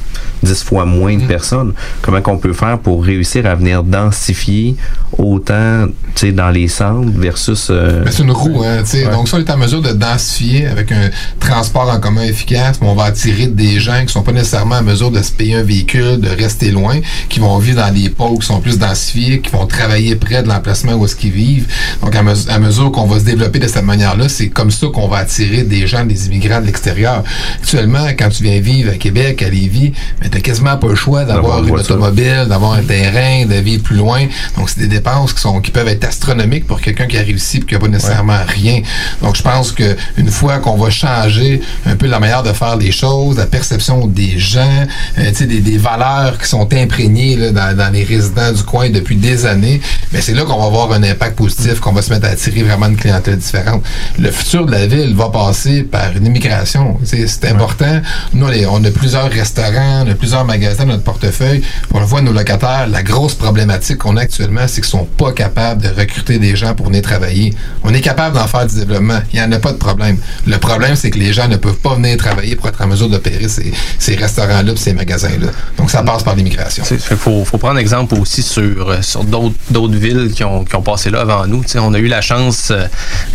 [0.44, 1.74] 10 fois moins de personnes.
[2.02, 4.76] Comment qu'on peut faire pour réussir à venir densifier
[5.18, 5.88] autant,
[6.34, 7.70] dans les centres versus...
[7.70, 9.04] euh, c'est une roue, hein, tu sais.
[9.06, 11.07] Donc, ça, on est en mesure de densifier avec un
[11.40, 14.84] transport en commun efficace, mais on va attirer des gens qui sont pas nécessairement en
[14.84, 18.40] mesure de se payer un véhicule, de rester loin, qui vont vivre dans des pôles
[18.40, 21.68] qui sont plus densifiés, qui vont travailler près de l'emplacement où est-ce qu'ils vivent.
[22.02, 24.88] Donc, à, mes- à mesure qu'on va se développer de cette manière-là, c'est comme ça
[24.94, 27.24] qu'on va attirer des gens, des immigrants de l'extérieur.
[27.62, 31.24] Actuellement, quand tu viens vivre à Québec, à Lévis, ben, t'as quasiment pas le choix
[31.26, 31.96] d'avoir une voiture.
[31.96, 34.22] automobile, d'avoir un terrain, de vivre plus loin.
[34.58, 37.58] Donc, c'est des dépenses qui sont qui peuvent être astronomiques pour quelqu'un qui a réussi
[37.58, 38.82] et qui n'a pas nécessairement rien.
[39.22, 42.76] Donc, je pense que une fois qu'on va changer un peu la manière de faire
[42.76, 44.86] les choses, la perception des gens,
[45.18, 49.16] euh, des, des valeurs qui sont imprégnées là, dans, dans les résidents du coin depuis
[49.16, 52.28] des années, mais c'est là qu'on va avoir un impact positif, qu'on va se mettre
[52.28, 53.84] à attirer vraiment une clientèle différente.
[54.20, 57.00] Le futur de la ville va passer par une immigration.
[57.04, 58.02] C'est important.
[58.34, 61.62] Nous, on a plusieurs restaurants, on a plusieurs magasins dans notre portefeuille.
[61.94, 65.32] On le voit, nos locataires, la grosse problématique qu'on a actuellement, c'est qu'ils sont pas
[65.32, 67.54] capables de recruter des gens pour venir travailler.
[67.84, 69.20] On est capable d'en faire du développement.
[69.34, 70.18] Il n'y en a pas de problème.
[70.46, 73.10] Le problème, c'est que les gens ne peuvent pas venir travailler pour être en mesure
[73.10, 75.48] d'opérer ces, ces restaurants-là ces magasins-là.
[75.78, 76.84] Donc, ça passe par l'immigration.
[76.92, 80.82] Il faut, faut prendre exemple aussi sur, euh, sur d'autres villes qui ont, qui ont
[80.82, 81.64] passé là avant nous.
[81.64, 82.86] Tu sais, on a eu la chance euh,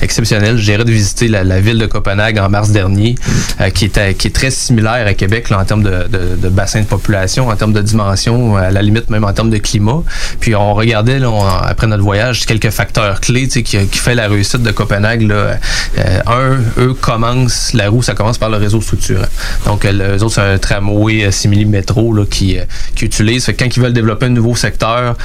[0.01, 3.15] exceptionnelle, je dirais, de visiter la, ville de Copenhague en mars dernier,
[3.61, 6.87] euh, qui, est, qui est très similaire à Québec en termes de, de- bassin de
[6.87, 10.03] population, en termes de dimension, à la limite même en termes de climat.
[10.41, 11.31] Puis on regardait, là,
[11.65, 15.23] après notre voyage, quelques facteurs clés qui, qui fait la réussite de Copenhague.
[15.23, 15.59] Là.
[16.27, 17.32] Un, eux commencent,
[17.75, 19.27] la roue, ça commence par le réseau structurant.
[19.67, 22.63] Donc, euh, les autres, c'est un tramway euh, simili métro là, qui, euh,
[22.95, 23.45] qui utilise.
[23.45, 25.17] Fait que quand ils veulent développer un nouveau secteur,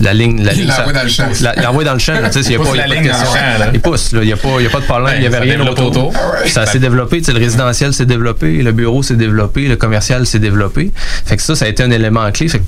[0.00, 0.42] la ligne.
[0.42, 1.62] La ligne, l'envoient ça- dans le champ.
[1.62, 2.14] l'envoient dans le champ.
[2.14, 3.80] il y a Pousse pas- il de question.
[3.82, 4.20] poussent, là.
[4.22, 5.14] Il n'y a, pas- il y a pas de problème.
[5.16, 6.12] Il n'y avait rien autour.
[6.46, 7.18] Ça s'est développé.
[7.18, 10.90] tu sais, Le résidentiel s'est développé, le bureau s'est développé, le commercial s'est développé.
[11.26, 12.48] Fait que ça, ça a été un élément clé.
[12.48, 12.64] Fait que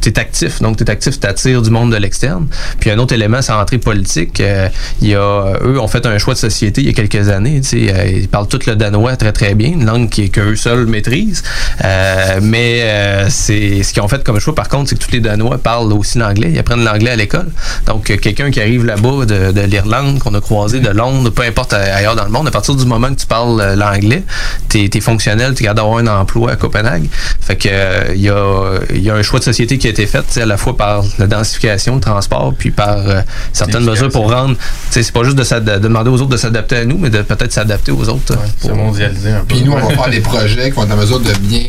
[0.00, 0.60] tu es actif.
[0.60, 2.46] Donc, tu es actif, tu attires du monde de l'externe.
[2.78, 4.40] Puis un autre élément, c'est l'entrée politique.
[4.40, 4.68] Euh,
[5.00, 7.60] il y a, eux ont fait un choix de société il y a quelques années.
[7.74, 11.42] euh, ils parlent tout le danois très, très bien, une langue qui- qu'eux seuls maîtrisent.
[11.84, 15.12] Euh, mais euh, c'est ce qu'ils ont fait comme choix, par contre, c'est que tous
[15.12, 16.50] les Danois parlent aussi l'anglais.
[16.52, 17.48] Ils apprennent l'anglais à l'école.
[17.86, 21.42] Donc, euh, quelqu'un qui arrive là-bas de, de l'Irlande, qu'on a croisé de Londres, peu
[21.42, 24.22] importe euh, ailleurs dans le monde, à partir du moment que tu parles l'anglais,
[24.68, 27.08] t'es es fonctionnel, tu es capable d'avoir un emploi à Copenhague.
[27.40, 30.06] Fait que il y, a, il y a un choix de société qui a été
[30.06, 33.20] fait, tu sais, à la fois par la densification, le transport, puis par euh,
[33.52, 34.56] certaines mesures pour rendre.
[34.90, 37.92] C'est pas juste de, demander aux autres de s'adapter à nous, mais de peut-être s'adapter
[37.92, 38.34] aux autres.
[38.58, 39.46] C'est pour- mondialisé un peu.
[39.54, 41.62] Puis nous, on va faire des projets qui vont être en mesure de bien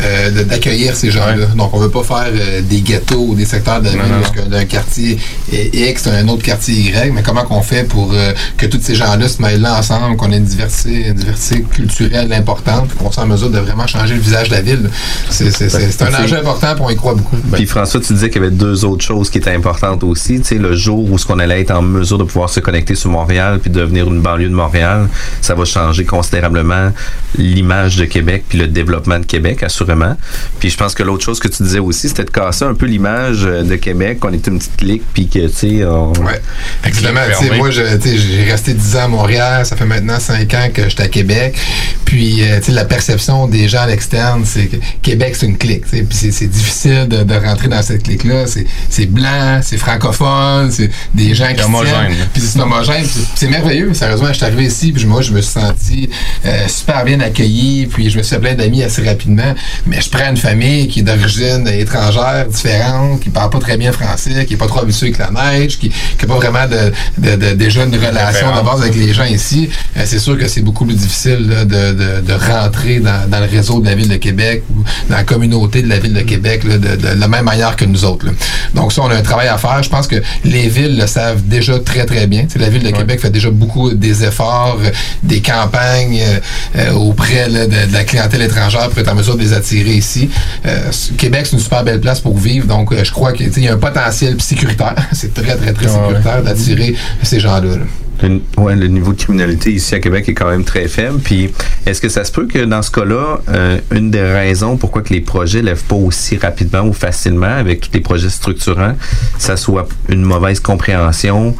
[0.00, 1.46] euh, d'accueillir ces gens-là.
[1.56, 4.12] Donc, on veut pas faire euh, des ghettos ou des secteurs de la Non, ville
[4.12, 5.18] non, parce que d'un quartier
[5.50, 7.12] X, un autre quartier Y.
[7.12, 10.32] Mais comment qu'on fait pour euh, que tous ces gens-là se mêlent là ensemble, qu'on
[10.32, 14.14] ait une diversité, une diversité culturelle importante, puis qu'on soit en mesure de vraiment changer
[14.14, 14.90] le visage de la ville?
[15.30, 17.36] C'est un enjeu important, puis on y croit beaucoup.
[17.52, 20.38] Puis François, tu disais qu'il y avait deux autres choses qui étaient importantes aussi.
[20.40, 22.94] Tu sais, le jour où ce qu'on allait être en mesure de pouvoir se connecter
[22.94, 25.08] sur Montréal puis devenir une banlieue de Montréal,
[25.40, 26.92] ça va changer considérablement
[27.36, 30.16] l'image de Québec puis le développement de Québec, assurément.
[30.60, 32.86] Puis je pense que l'autre chose que tu disais aussi, c'était de casser un peu
[32.86, 36.12] l'image euh, de Québec, qu'on est une petite clique puis que, tu sais, on...
[36.12, 36.40] Ouais.
[36.84, 37.20] Exactement.
[37.20, 37.34] Fermé.
[37.40, 39.66] Tu sais, moi, je- tu sais, j'ai resté 10 ans à Montréal.
[39.66, 41.56] Ça fait maintenant 5 ans que j'étais à Québec.
[42.04, 45.56] Puis euh, tu sais, la perception des gens à l'externe, c'est que Québec, c'est une
[45.58, 45.84] clique.
[45.84, 46.02] tu sais.
[46.02, 48.46] Puis c'est- c'est difficile de, de rentrer dans cette clique-là.
[48.46, 51.92] C'est- C'est blanc, c'est francophone, c'est des gens qui homogène.
[51.92, 52.28] tiennent.
[52.32, 53.04] Puis c'est homogène.
[53.34, 53.94] C'est merveilleux.
[53.94, 56.10] Sérieusement, je suis arrivé ici, puis moi, je me suis senti
[56.46, 57.86] euh, super bien accueilli.
[57.86, 59.54] Puis je me suis fait plein d'amis assez rapidement.
[59.86, 63.92] Mais je prends une famille qui est d'origine étrangère, différente, qui parle pas très bien
[63.92, 67.36] français, qui est pas trop habituée avec la neige, qui n'a pas vraiment de, de,
[67.36, 69.70] de- déjà une relation de base avec les gens ici.
[69.96, 73.40] Euh, c'est sûr que c'est beaucoup plus difficile là, de, de, de rentrer dans, dans
[73.40, 76.20] le réseau de la Ville de Québec ou dans la communauté de la Ville de
[76.22, 78.26] Québec là, de, de la même manière que nous autres.
[78.26, 78.32] là.
[78.74, 79.82] Donc ça, on a un travail à faire.
[79.82, 82.42] Je pense que les villes le savent déjà très, très bien.
[82.42, 84.90] Tu sais, la Ville de Québec fait déjà beaucoup des efforts, euh,
[85.22, 86.38] des campagnes euh,
[86.76, 89.94] euh, auprès là, de, de la clientèle étrangère pour être en mesure de les attirer
[89.94, 90.28] ici.
[90.66, 92.66] Euh, Québec, c'est une super belle place pour vivre.
[92.66, 94.96] Donc, je crois qu'il y a un potentiel sécuritaire.
[95.12, 95.92] c'est très, très, très ouais.
[95.92, 97.76] sécuritaire d'attirer ces gens-là.
[97.76, 97.84] là.
[98.22, 101.18] Le, ouais, le niveau de criminalité ici à Québec est quand même très faible.
[101.18, 101.50] Puis,
[101.86, 105.12] est-ce que ça se peut que dans ce cas-là, euh, une des raisons pourquoi que
[105.12, 108.94] les projets lèvent pas aussi rapidement ou facilement avec tous les projets structurants,
[109.38, 111.56] ça soit une mauvaise compréhension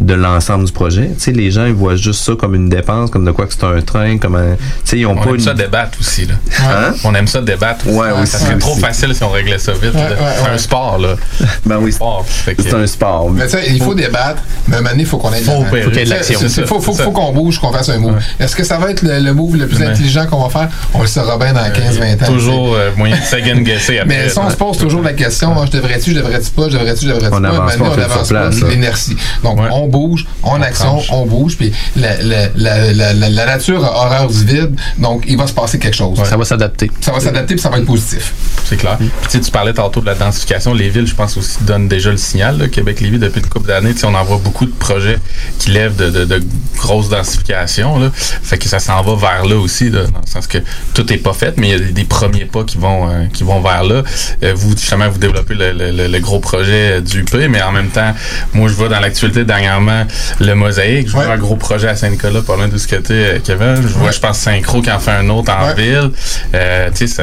[0.00, 1.10] de l'ensemble du projet.
[1.14, 3.54] Tu sais, les gens, ils voient juste ça comme une dépense, comme de quoi que
[3.54, 4.54] c'est un train, comme un...
[4.56, 5.40] Tu sais, ils ont On pas aime une...
[5.40, 6.34] ça débattre aussi, là.
[6.60, 6.94] Hein?
[7.04, 7.96] On aime ça débattre aussi.
[7.96, 9.94] Ouais, aussi, Ça serait trop facile si on réglait ça vite.
[9.94, 10.50] Ouais, ouais, c'est ouais.
[10.54, 11.14] un sport, là.
[11.66, 11.92] Ben oui,
[12.58, 13.30] c'est un sport.
[13.30, 15.40] Mais tu sais, il faut débattre, mais à un moment donné, il faut qu'on ait
[15.40, 15.66] de Faut l'avant.
[15.68, 15.82] opérer.
[15.82, 16.66] Faut qu'il y ait de Tu sais, l'action.
[16.66, 18.14] Faut, faut, faut qu'on bouge, qu'on fasse un move.
[18.14, 18.44] Ouais.
[18.44, 19.86] Est-ce que ça va être le, le move le plus Ouais.
[19.86, 20.68] intelligent qu'on va faire?
[20.92, 22.26] On le saura bien dans 15-20 ans.
[22.26, 24.16] Toujours euh, moyen de second guesser après.
[24.24, 26.76] Mais si on se pose toujours la question, ah, je devrais-tu, je devrais-tu pas, je
[26.78, 29.16] devrais-tu, je devrais-tu On pas, on avance sur pas, l'inertie.
[29.42, 29.58] Donc.
[29.84, 31.08] On bouge, on, action, tranche.
[31.12, 35.24] on bouge, puis la, la, la, la, la, la nature a horreur du vide, donc
[35.26, 36.18] il va se passer quelque chose.
[36.24, 36.90] Ça va s'adapter.
[37.00, 38.32] Ça va s'adapter, puis ça va être positif.
[38.64, 38.96] C'est clair.
[38.98, 40.72] Puis, tu sais, tu parlais tantôt de la densification.
[40.74, 42.58] Les villes, je pense aussi, donnent déjà le signal.
[42.58, 42.68] là.
[42.68, 45.18] Québec-Lévis, depuis une couple d'années, tu sais, on en voit beaucoup de projets
[45.58, 46.42] qui lèvent de, de, de
[46.76, 47.98] grosses densifications.
[47.98, 48.10] Là.
[48.14, 50.58] Fait que ça s'en va vers là aussi, là, dans le sens que
[50.94, 53.26] tout est pas fait, mais il y a des, des premiers pas qui vont, euh,
[53.32, 54.02] qui vont vers là.
[54.42, 57.72] Euh, vous, justement, vous développez le, le- le- le gros projet du UP, mais en
[57.72, 58.14] même temps,
[58.54, 59.44] moi, je vois dans l'actualité
[59.74, 60.06] dernièrement
[60.40, 61.08] le Mosaïque.
[61.08, 61.32] Je vois Ouais.
[61.32, 63.76] un gros projet à Saint-Nicolas, pas loin de ce côté, Kevin.
[63.82, 64.12] Je vois, Ouais.
[64.12, 65.74] je pense, Synchro qui en fait un autre en Ouais.
[65.74, 66.10] ville.
[66.54, 67.22] Euh, tu sais,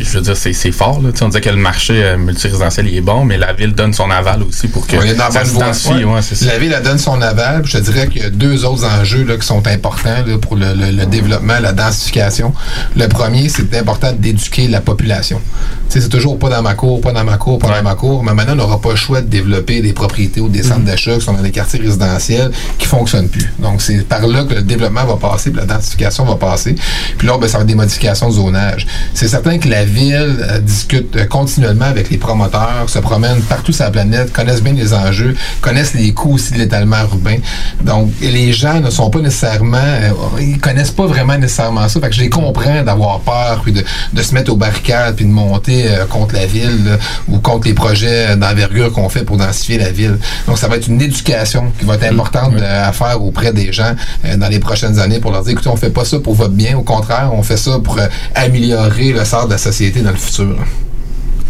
[0.00, 1.00] je veux dire, c'est fort.
[1.02, 1.10] Là.
[1.22, 4.10] On disait que le marché euh, multirésidentiel il est bon, mais la ville donne son
[4.10, 6.44] aval aussi pour que ça se densifie.
[6.46, 7.62] La ville, elle donne son aval.
[7.64, 10.56] Je te dirais qu'il y a deux autres enjeux là, qui sont importants là, pour
[10.56, 12.52] le, le- le développement, la densification.
[12.96, 15.40] Le premier, c'est important d'éduquer la population.
[15.88, 17.94] Tu sais, c'est toujours pas dans ma cour, pas dans ma cour, pas dans ma
[17.94, 18.22] cour.
[18.22, 20.84] Mais maintenant, on n'aura pas le choix de développer des propriétés ou des centres Mm-hmm.
[20.84, 23.52] d'achat qui sont dans des quartiers résidentiels qui fonctionnent plus.
[23.58, 26.74] Donc, c'est par là que le développement va passer, puis la densification va passer.
[27.18, 28.86] Puis là, ben, ça va être des modifications de zonage.
[29.12, 33.72] C'est certain que la ville euh, discute euh, continuellement avec les promoteurs, se promènent partout
[33.72, 37.36] sur la planète, connaissent bien les enjeux, connaissent les coûts aussi de l'étalement urbain.
[37.82, 42.00] Donc, les gens ne sont pas nécessairement, euh, ils connaissent pas vraiment nécessairement ça.
[42.00, 45.30] Fait que je les comprends d'avoir peur, puis de, se mettre aux barricades, puis de
[45.30, 46.98] monter contre la ville
[47.28, 50.18] ou contre les projets d'envergure qu'on fait pour densifier la ville.
[50.46, 53.72] Donc, ça va être une éducation qui va être importante euh, à faire auprès des
[53.72, 56.34] gens euh, dans les prochaines années pour leur dire, écoutez, on fait pas ça pour
[56.34, 56.76] votre bien.
[56.76, 60.16] Au contraire, on fait ça pour euh, améliorer le sort de la société dans le
[60.16, 60.56] futur.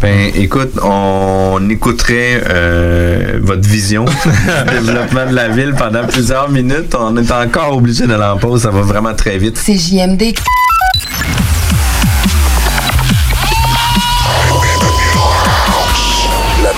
[0.01, 6.95] Ben, écoute, on écouterait euh, votre vision du développement de la ville pendant plusieurs minutes.
[6.99, 8.63] On est encore obligé d'aller en pause.
[8.63, 9.57] Ça va vraiment très vite.
[9.57, 10.35] C'est JMD.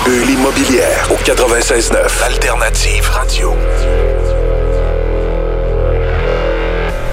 [0.04, 3.54] Bulle immobilière au 96.9 Alternative Radio.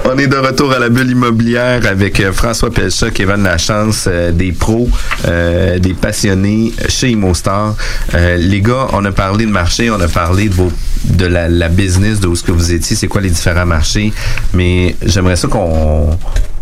[0.06, 4.32] On est de retour à la bulle immobilière avec euh, François Pelcha, Kevin Lachance, euh,
[4.32, 4.88] des pros,
[5.28, 7.76] euh, des passionnés chez ImmoStar.
[8.13, 10.71] Euh, les gars, on a parlé de marché, on a parlé de, vos,
[11.06, 14.13] de la, la business, de où ce que vous étiez, c'est quoi les différents marchés,
[14.54, 16.17] mais j'aimerais ça qu'on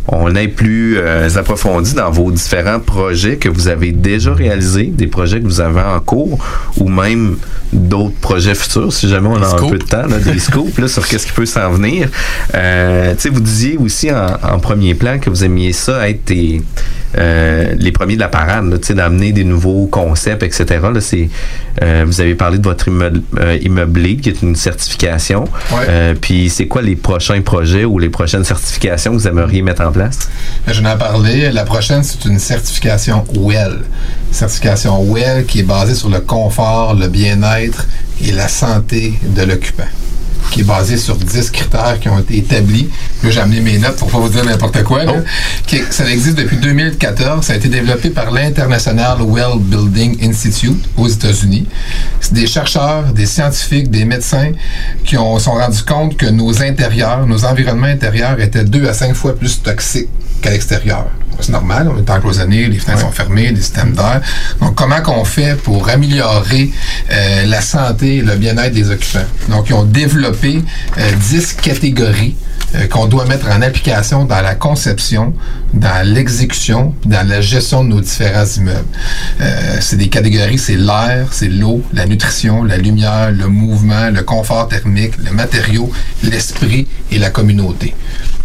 [0.07, 5.07] on est plus euh, approfondi dans vos différents projets que vous avez déjà réalisés, des
[5.07, 6.37] projets que vous avez en cours,
[6.77, 7.37] ou même
[7.71, 10.87] d'autres projets futurs, si jamais on a un peu de temps, là, des scoops là,
[10.87, 12.09] sur qu'est-ce qui peut s'en venir.
[12.53, 16.25] Euh, tu sais, vous disiez aussi en, en premier plan que vous aimiez ça être
[16.27, 16.61] des,
[17.17, 20.65] euh, les premiers de la parade, d'amener des nouveaux concepts, etc.
[20.93, 21.29] Là, c'est,
[21.81, 25.45] euh, vous avez parlé de votre immeuble, euh, qui est une certification.
[25.71, 25.85] Ouais.
[25.89, 29.81] Euh, Puis c'est quoi les prochains projets ou les prochaines certifications que vous aimeriez mettre
[29.81, 30.19] en place?
[30.67, 31.51] Je n'en ai parlé.
[31.51, 33.83] La prochaine, c'est une certification WELL.
[34.31, 37.87] Certification WELL qui est basée sur le confort, le bien-être
[38.21, 39.83] et la santé de l'occupant.
[40.51, 42.89] Qui est basé sur 10 critères qui ont été établis.
[43.23, 45.03] Là, j'ai amené mes notes pour pas vous dire n'importe quoi.
[45.03, 45.13] là.
[45.65, 47.45] Qui- ça existe depuis 2014.
[47.45, 51.67] Ça a été développé par l'International Well Building Institute aux États-Unis.
[52.19, 54.51] C'est des chercheurs, des scientifiques, des médecins
[55.05, 59.13] qui ont sont rendus compte que nos intérieurs, nos environnements intérieurs étaient deux à cinq
[59.15, 60.09] fois plus toxiques
[60.41, 61.05] qu'à l'extérieur.
[61.39, 64.21] C'est normal, on est encloisonné, les fenêtres sont fermées, les systèmes d'air.
[64.61, 66.69] Donc, comment qu'on fait pour améliorer
[67.11, 69.25] euh, la santé et le bien-être des occupants?
[69.49, 70.32] Donc, ils ont développé
[70.97, 72.35] euh, 10 catégories
[72.75, 75.33] euh, qu'on doit mettre en application dans la conception,
[75.73, 78.87] dans l'exécution, dans la gestion de nos différents immeubles.
[79.41, 84.23] Euh, c'est des catégories, c'est l'air, c'est l'eau, la nutrition, la lumière, le mouvement, le
[84.23, 85.91] confort thermique, le matériau,
[86.23, 87.93] l'esprit et la communauté.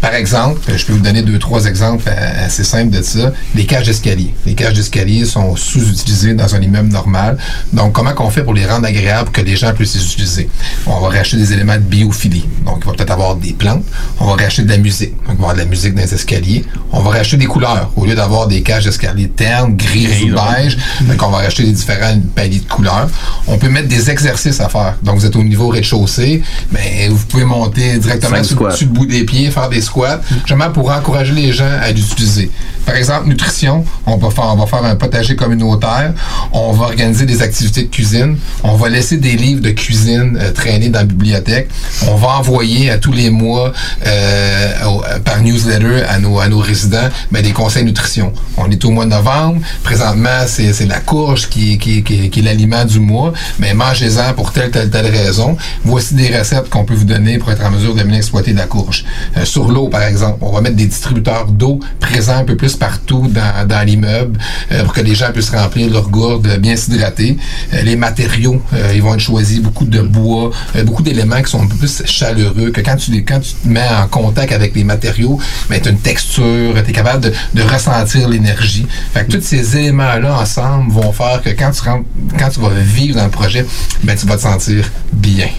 [0.01, 3.33] Par exemple, je peux vous donner deux, trois exemples assez simples de ça.
[3.53, 4.33] Les cages d'escalier.
[4.45, 7.37] Les cages d'escalier sont sous-utilisées dans un immeuble normal.
[7.73, 10.49] Donc, comment qu'on fait pour les rendre agréables que les gens puissent les utiliser?
[10.85, 12.45] On va racheter des éléments de biophilie.
[12.65, 13.83] Donc, il va peut-être avoir des plantes.
[14.19, 15.15] On va racheter de la musique.
[15.27, 16.65] Donc, il va avoir de la musique dans les escaliers.
[16.91, 17.91] On va racheter des couleurs.
[17.95, 21.71] Au lieu d'avoir des cages d'escalier ternes, gris ou beige, donc on va racheter des
[21.71, 23.09] différents paliers de couleurs.
[23.47, 24.95] On peut mettre des exercices à faire.
[25.03, 29.23] Donc, vous êtes au niveau rez-de-chaussée, mais vous pouvez monter directement sur le bout des
[29.23, 32.51] pieds, faire des squats, justement pour encourager les gens à l'utiliser.
[32.89, 36.11] Par exemple, nutrition, on va faire, un potager communautaire,
[36.53, 40.51] on va organiser des activités de cuisine, on va laisser des livres de cuisine euh,
[40.51, 41.69] traîner dans la bibliothèque,
[42.07, 43.73] on va envoyer à tous les mois
[44.07, 48.33] euh, euh, par newsletter à nos, résidents ben, des conseils nutrition.
[48.57, 52.41] On est au mois de novembre, présentement c'est la courge qui, est- qui, qui, est-
[52.41, 55.55] l'aliment du mois, mais mangez-en pour telle, telle, telle raison.
[55.83, 58.65] Voici des recettes qu'on peut vous donner pour être en mesure de bien exploiter la
[58.65, 59.05] courge.
[59.43, 63.27] Sur l'eau, par exemple, on va mettre des distributeurs d'eau présents un peu plus partout
[63.29, 64.37] dans, l'immeuble
[64.71, 67.37] euh, pour que les gens puissent remplir leur gourde, euh, bien s'hydrater.
[67.73, 70.51] Euh, les matériaux, euh, ils vont être choisis, beaucoup de bois,
[70.85, 74.07] beaucoup d'éléments qui sont un peu plus chaleureux, que quand tu, quand te mets en
[74.07, 75.39] contact avec les matériaux,
[75.69, 78.87] ben, tu as une texture, tu es capable de, ressentir l'énergie.
[79.13, 82.05] Fait tous ces éléments-là ensemble vont faire que quand tu rentres,
[82.37, 83.65] quand tu vas vivre dans le projet,
[84.03, 85.49] ben, tu vas te sentir bien.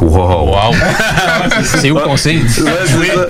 [0.00, 0.46] Wow.
[0.48, 0.74] Wow.
[1.64, 2.36] C'est où qu'on sait?
[2.36, 2.42] Ouais,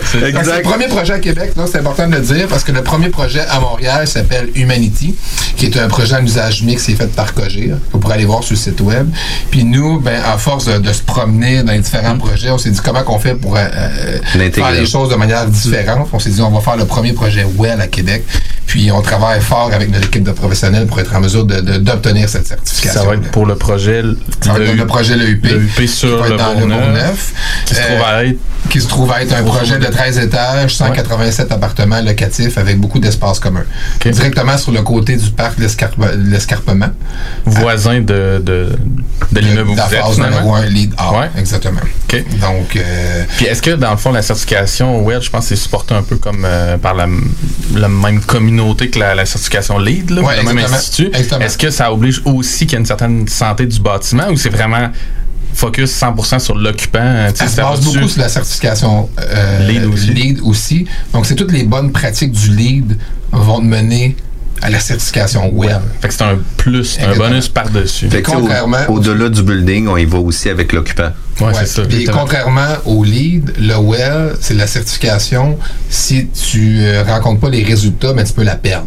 [0.04, 3.08] c'est le premier projet à Québec, c'est important de le dire, parce que le premier
[3.08, 5.14] projet à Montréal s'appelle Humanity,
[5.56, 7.76] qui est un projet en usage mix qui est fait par Cogir.
[7.92, 9.08] Vous pourrez aller voir sur le site web.
[9.50, 12.70] Puis nous, ben, à force de, de se promener dans les différents projets, on s'est
[12.70, 14.18] dit comment qu'on fait pour euh, euh,
[14.52, 16.08] faire les choses de manière différente.
[16.12, 18.24] On s'est dit on va faire le premier projet WELL à Québec.
[18.66, 21.78] Puis on travaille fort avec notre équipe de professionnels pour être en mesure de- de-
[21.78, 23.00] d'obtenir cette certification.
[23.00, 24.02] Ça va être pour le projet.
[24.40, 25.44] Ça va être le- le projet LEUP.
[25.44, 27.32] Le UP sur le dans Bourgneuf.
[27.66, 28.38] Qui se Euh, trouve à être.
[28.68, 32.98] qui se trouve à être un projet de 13 étages, 187 appartements locatifs avec beaucoup
[32.98, 33.64] d'espaces communs.
[34.04, 36.88] Directement sur le côté du parc de l'escarpe- de l'escarpement.
[37.46, 38.68] voisin de, de,
[39.32, 40.36] de l'immeuble où de la vous êtes, phase finalement?
[40.40, 41.12] numéro 1, lead A.
[41.20, 41.30] Ouais.
[41.38, 41.80] Exactement.
[41.80, 42.24] OK.
[42.40, 45.62] Donc, euh, Puis est-ce que dans le fond la certification WELL, je pense que c'est
[45.62, 47.06] supporté un peu comme euh, par la,
[47.74, 51.10] la même communauté que la, la certification LEED, là, Ouais, le même institut?
[51.40, 54.48] Est-ce que ça oblige aussi qu'il y ait une certaine santé du bâtiment ou c'est
[54.50, 54.90] vraiment
[55.54, 57.26] focus 100% sur l'occupant?
[57.30, 60.06] tu sais, elle se ça base beaucoup sur la certification euh, Lead aussi.
[60.10, 60.86] lead aussi.
[61.12, 62.96] Donc, c'est toutes les bonnes pratiques du lead
[63.32, 64.16] vont te mener
[64.62, 65.80] à la certification WELL.
[66.02, 68.10] Fait que c'est un plus, un bonus par-dessus.
[68.10, 71.10] Fait que, tu sais, au- Contrairement- au-delà du building, on y va aussi avec l'occupant.
[71.40, 71.52] Ouais, Ouais.
[71.60, 71.82] c'est ça.
[71.82, 75.58] Puis contrairement au lead, le well, c'est la certification.
[75.88, 78.86] Si tu euh, rencontres pas les résultats, mais tu peux la perdre.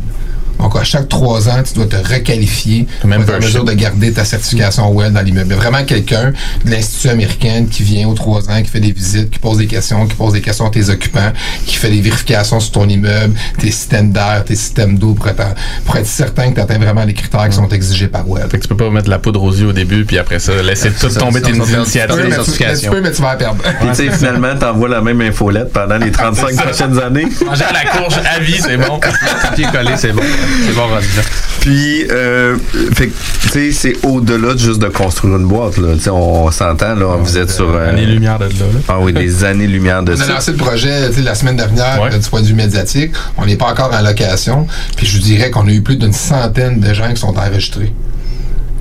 [0.63, 4.13] Donc, à chaque trois ans, tu dois te requalifier pour être en mesure de garder
[4.13, 5.47] ta certification WELL dans l'immeuble.
[5.47, 6.31] Il y a vraiment quelqu'un
[6.65, 9.67] de l'Institut américain qui vient aux trois ans, qui fait des visites, qui pose des
[9.67, 11.31] questions, qui pose des questions à tes occupants,
[11.65, 15.43] qui fait des vérifications sur ton immeuble, tes systèmes d'air, tes systèmes d'eau pour être,
[15.85, 18.47] pour être certain que tu atteins vraiment les critères qui sont exigés par WELL.
[18.49, 20.39] Fait que tu peux pas mettre de la poudre aux yeux au début, puis après
[20.39, 22.15] ça, laisser tout ça, tomber tes initiatives.
[22.29, 22.51] mais tu-
[22.85, 23.61] tu peux, mais tu vas la perdre.
[23.63, 27.27] Puis, tu sais, finalement, t'envoies la même infolette pendant les 35 prochaines années.
[27.45, 28.99] Manger à la courge à vie, c'est bon.
[29.41, 30.21] Papier collé, c'est bon.
[30.67, 30.99] C'est bon là.
[31.59, 32.57] Puis, euh,
[32.93, 33.09] fait
[33.41, 35.93] tu sais, c'est au-delà de juste de construire une boîte, là.
[35.93, 37.69] Tu sais, on, s'entend, là, vous êtes sur...
[37.73, 38.49] euh, Année-lumière de là.
[38.59, 38.79] là.
[38.89, 40.33] ah oui, des années-lumière de On a ça.
[40.33, 42.09] lancé le projet tu sais, la semaine dernière Ouais.
[42.17, 43.11] du point de vue médiatique.
[43.37, 44.67] On n'est pas encore en location.
[44.97, 47.93] Puis je vous dirais qu'on a eu plus d'une centaine de gens qui sont enregistrés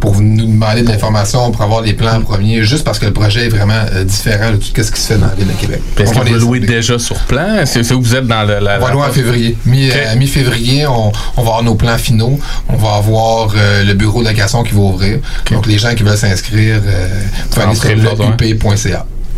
[0.02, 3.46] pour nous demander de l'information, pour avoir les plans premiers, juste parce que le projet
[3.46, 5.80] est vraiment euh, différent de tout ce qui se fait dans la ville de Québec.
[5.96, 7.62] Est-ce On que va vous louez déjà sur plan?
[7.64, 9.56] C'est où vous êtes dans le, la, on va la- louer en février.
[9.64, 12.36] Euh, Mi-février, on, on va avoir nos plans finaux.
[12.68, 15.18] On va avoir euh, le bureau de location qui va ouvrir.
[15.52, 17.88] Donc, les gens qui veulent s'inscrire, peuvent aller sur
[18.30, 18.36] le.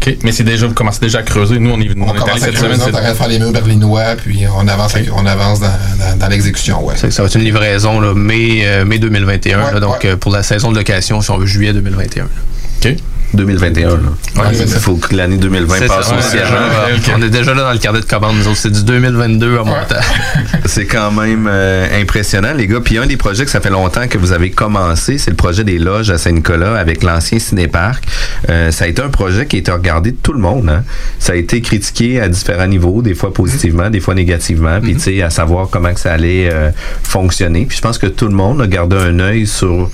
[0.03, 0.17] OK.
[0.23, 1.59] Mais c'est déjà, vous commencez déjà à creuser.
[1.59, 2.71] Nous, on est, on On est allé cette creuser, semaine.
[2.73, 5.61] on est en c'est- train de faire les murs berlinois, puis on avance, on avance
[5.61, 6.85] dans, dans- dans l'exécution.
[6.85, 6.95] Ouais.
[6.97, 9.65] Ça va être une livraison là, mai, euh, mai 2021.
[9.65, 10.11] Ouais, là, donc, ouais.
[10.11, 12.25] euh, pour la saison de location, si on veut, juillet 2021.
[12.25, 12.97] OK.
[13.35, 13.89] 2021.
[13.89, 13.95] là.
[14.37, 14.79] Ouais, Il c'est ça.
[14.81, 17.19] faut que l'année 2020 C'est passe ça, aussi est déjà, avant.
[17.19, 18.57] on est déjà là dans le carnet de commande, nous autres.
[18.57, 19.95] C'est du 2022 à montant.
[20.67, 22.81] C'est quand même euh, impressionnant, les gars.
[22.83, 25.63] Puis un des projets que ça fait longtemps que vous avez commencé, c'est le projet
[25.65, 28.05] des loges à Saint-Nicolas avec l'ancien cinéparc.
[28.49, 30.69] Euh, ça a été un projet qui a été regardé de tout le monde.
[30.69, 30.83] hein.
[31.19, 34.81] Ça a été critiqué à différents niveaux, des fois positivement, des fois négativement.
[34.81, 36.71] Puis tu sais, à savoir comment que ça allait euh,
[37.03, 37.67] fonctionner.
[37.67, 39.91] Puis je pense que tout le monde a gardé un œil sur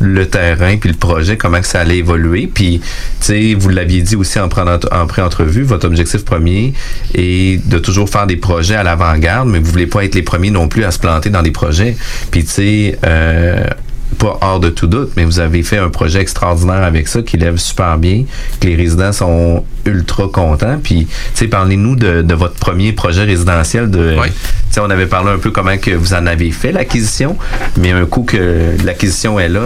[0.00, 2.50] le terrain puis le projet, comment que ça allait évoluer.
[2.52, 2.86] Puis, tu
[3.20, 6.74] sais, vous l'aviez dit aussi en, en pré-entrevue, votre objectif premier
[7.14, 10.50] est de toujours faire des projets à l'avant-garde, mais vous voulez pas être les premiers
[10.50, 11.96] non plus à se planter dans des projets.
[12.30, 13.64] Puis, tu sais, euh,
[14.12, 17.36] pas hors de tout doute, mais vous avez fait un projet extraordinaire avec ça qui
[17.36, 18.24] lève super bien,
[18.60, 20.78] que les résidents sont ultra contents.
[20.82, 23.90] Puis, tu sais, parlez-nous de, de votre premier projet résidentiel.
[23.90, 24.28] De, Oui.
[24.28, 24.34] tu
[24.74, 27.36] sais, on avait parlé un peu comment que vous en avez fait l'acquisition,
[27.78, 29.60] mais un coup que l'acquisition est là,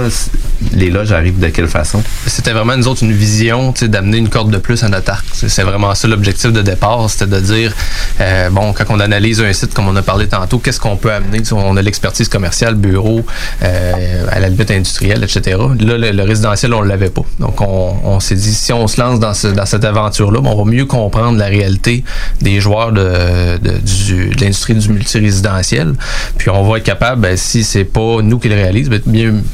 [0.72, 2.02] les loges arrivent de quelle façon?
[2.26, 5.10] C'était vraiment, nous autres, une vision tu sais, d'amener une corde de plus à notre
[5.10, 5.26] arc.
[5.32, 7.74] C'est vraiment ça l'objectif de départ, c'était de dire,
[8.20, 11.12] euh, bon, quand on analyse un site, comme on a parlé tantôt, qu'est-ce qu'on peut
[11.12, 11.42] amener?
[11.52, 13.24] On a l'expertise commerciale, bureau,
[13.62, 15.56] euh, à la limite industrielle, etc.
[15.80, 17.22] Là, le, le résidentiel, on ne l'avait pas.
[17.40, 20.50] Donc, on, on s'est dit, si on se lance dans, ce- dans cette aventure-là, ben,
[20.50, 22.04] on va mieux comprendre la réalité
[22.40, 25.94] des joueurs de, de, du- de l'industrie du multirésidentiel.
[26.38, 29.00] Puis, on va être capable, ben, si c'est pas nous qui le réalise, ben,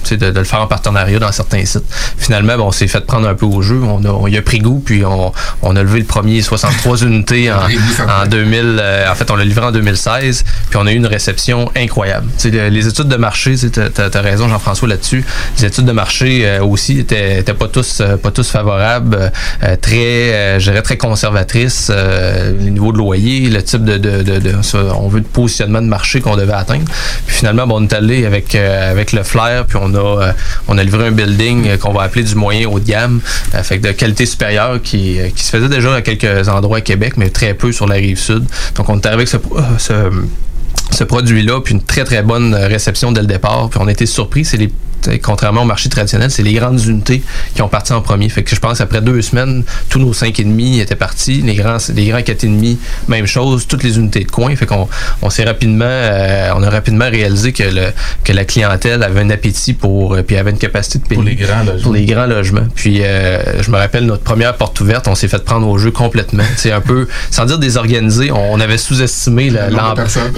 [0.05, 1.85] sais, de, de le faire en partenariat dans certains sites.
[2.19, 3.81] Finalement, ben, on s'est fait prendre un peu au jeu.
[3.83, 7.03] On a, on y a pris goût, puis on, on a levé le premier 63
[7.05, 8.79] unités en, en 2000.
[8.81, 12.27] euh, en fait, on l'a livré en 2016, puis on a eu une réception incroyable.
[12.45, 15.25] Les études de marché, tu as, raison, Jean-François, là-dessus.
[15.59, 19.31] Les études de marché euh, aussi étaient, pas tous euh, pas tous favorables,
[19.63, 21.91] euh, très, je très conservatrices.
[21.91, 24.01] les niveaux de loyer, le type de,
[24.97, 26.85] on veut de positionnement de marché qu'on devait atteindre.
[27.27, 30.33] Puis finalement, bon, on est allé avec avec le flair, puis on a
[30.69, 33.21] on a livré un building qu'on va appeler du moyen haut de gamme,
[33.63, 37.31] fait de qualité supérieure qui, qui se faisait déjà à quelques endroits à Québec, mais
[37.31, 38.45] très peu sur la rive sud.
[38.77, 39.37] Donc on est arrivé avec ce,
[39.79, 40.11] ce
[40.93, 43.69] ce produit-là, puis une très très bonne euh, réception dès le départ.
[43.71, 44.71] Puis on été surpris, c'est les
[45.23, 47.23] contrairement au marché traditionnel, c'est les grandes unités
[47.55, 48.29] qui ont parti en premier.
[48.29, 51.43] Fait que je pense après deux semaines, tous nos 5,5 étaient partis.
[51.43, 52.77] Les grands, les grands 4,5,
[53.09, 54.55] même chose, toutes les unités de coin.
[54.57, 54.89] Fait qu'on
[55.23, 57.93] on s'est rapidement, euh, on a rapidement réalisé que, le,
[58.25, 61.17] que la clientèle avait un appétit pour, euh, puis avait une capacité de payer.
[61.17, 61.83] Pour les grands logements.
[61.83, 62.67] Pour les grands logements.
[62.75, 65.91] Puis euh, je me rappelle notre première porte ouverte, on s'est fait prendre au jeu
[65.91, 66.45] complètement.
[66.57, 69.59] C'est un peu, sans dire désorganisé, on, on avait sous-estimé le,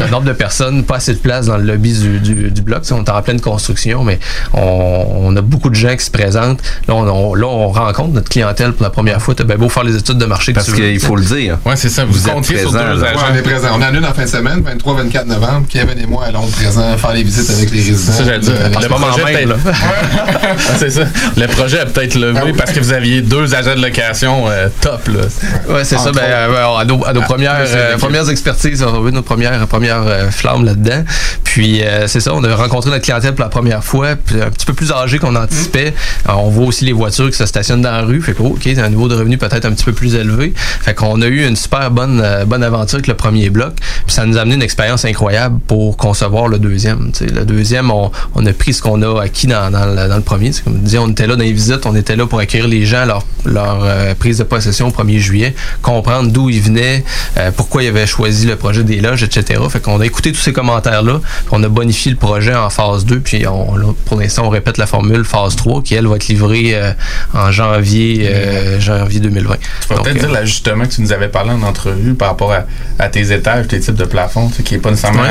[0.04, 0.84] Le nombre de personnes.
[0.84, 2.82] pas assez de place dans le lobby du, du, du bloc.
[2.82, 4.18] Tu sais, on est en pleine construction, mais
[4.54, 6.60] on, on a beaucoup de gens qui se présentent.
[6.88, 9.34] Là, on, on- là, on rencontre notre clientèle pour la première fois.
[9.44, 11.58] Bien beau faire les études de marché Parce tu qu'il tu faut le dire.
[11.66, 12.04] Ouais, c'est ça.
[12.04, 12.94] Vous, Vous êtes comptiez sur deux là.
[12.94, 13.20] Ouais, agents.
[13.32, 13.68] on est présent.
[13.72, 15.66] On en a une en fin de semaine, 23-24 novembre.
[15.68, 18.12] Kevin et moi allons présent faire les visites avec les résidents.
[18.12, 18.52] Ça, j'allais dire.
[18.58, 19.46] Euh, Le projet
[20.78, 21.02] c'est ça.
[21.36, 22.52] Le projet a peut-être levé Ah oui.
[22.56, 25.74] parce que vous aviez deux agents de location euh, top, là.
[25.74, 26.12] Ouais, c'est ça.
[26.12, 29.22] Ben, euh, à nos, à nos Ah, premières, euh, premières expertises, on a eu nos
[29.22, 31.04] premières, premières euh, flammes là-dedans.
[31.42, 34.50] Puis, euh, c'est ça, on a rencontré notre clientèle pour la première fois, puis un
[34.50, 35.94] petit peu plus âgé qu'on anticipait.
[36.28, 38.20] On voit aussi les voitures qui se stationnent dans la rue.
[38.22, 40.52] Fait que, oh, OK, un niveau de revenu peut-être un petit peu plus élevé.
[40.56, 43.74] Fait qu'on a eu une super bonne, euh, bonne aventure avec le premier bloc.
[43.76, 47.10] Puis, ça nous a amené une expérience incroyable pour concevoir le deuxième.
[47.20, 50.50] Le deuxième, on, on a pris ce qu'on a acquis dans, dans, le, premier.
[50.64, 52.84] Comme je disais, on était là dans les visites, on était là pour accueillir les
[52.84, 57.04] gens leur, leur euh, prise de possession au 1er juillet, comprendre d'où ils venaient,
[57.36, 59.60] euh, pourquoi ils avaient choisi le projet des loges, etc.
[59.68, 61.20] Fait qu'on a écouté tous ces commentaires-là,
[61.50, 64.78] on a bonifié le projet en phase 2, puis on, là, pour l'instant, on répète
[64.78, 66.92] la formule phase 3, qui, elle, va être livrée euh,
[67.34, 69.56] en janvier, euh, janvier 2020.
[69.56, 72.52] Tu vas peut-être euh, dire l'ajustement que tu nous avais parlé en entrevue par rapport
[72.52, 72.64] à,
[72.98, 75.28] à tes étages, tes types de plafonds, tu sais, qui n'est pas nécessairement Ouais.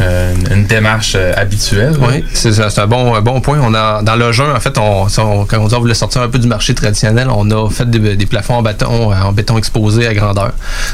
[0.00, 1.94] un- un- une démarche euh, habituelle.
[2.00, 3.58] Oui, c'est un bon, un bon point.
[3.62, 5.06] On a, dans le jeu, en fait, on,
[5.46, 8.16] quand on dit on voulait sortir un peu du marché traditionnel, on a fait des,
[8.16, 10.52] des plafonds en béton, euh, en béton exposé à grandeur.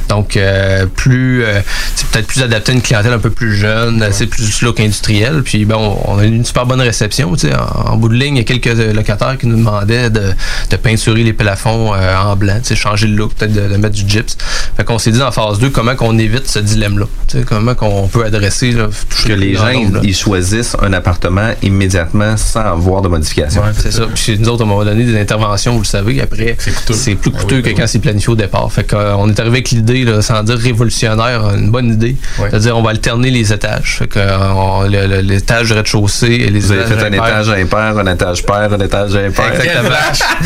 [0.09, 1.61] Donc, euh, plus, euh,
[1.95, 5.43] c'est peut-être plus adapté à une clientèle un peu plus jeune, c'est plus look industriel.
[5.45, 7.18] Puis, bon, on a eu une super bonne réception.
[7.25, 10.33] En, en bout de ligne, il y a quelques locataires qui nous demandaient de,
[10.71, 14.09] de peinturer les plafonds euh, en blanc, changer le look, peut-être de, de mettre du
[14.09, 14.37] gyps.
[14.77, 17.07] Fait qu'on s'est dit en phase 2, comment qu'on évite ce dilemme-là?
[17.47, 18.89] Comment qu'on peut adresser, là,
[19.25, 23.61] Que le les gens, nombre, ils, ils choisissent un appartement immédiatement sans avoir de modification.
[23.63, 24.07] Ouais, c'est ça.
[24.15, 26.21] Puis nous autres, on m'a donné des interventions, vous le savez.
[26.21, 26.95] Après, C'est coûteux.
[27.17, 28.71] plus Ah coûteux oui, que oui, quand c'est planifié au départ.
[28.73, 32.17] Fait qu'on est arrivé avec l'idée, sans dire révolutionnaire, une bonne idée.
[32.39, 32.49] Ouais.
[32.51, 33.97] C'est-à-dire, on va alterner les étages.
[33.99, 37.99] Fait euh, le- le- l'étage du rez-de-chaussée et les Vous avez fait un étage impair,
[37.99, 39.53] un étage pair, un étage impair.
[39.55, 39.89] Exactement.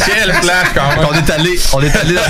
[0.06, 1.08] Quel flash quand même!
[1.10, 2.22] on est allé, on est allé dans.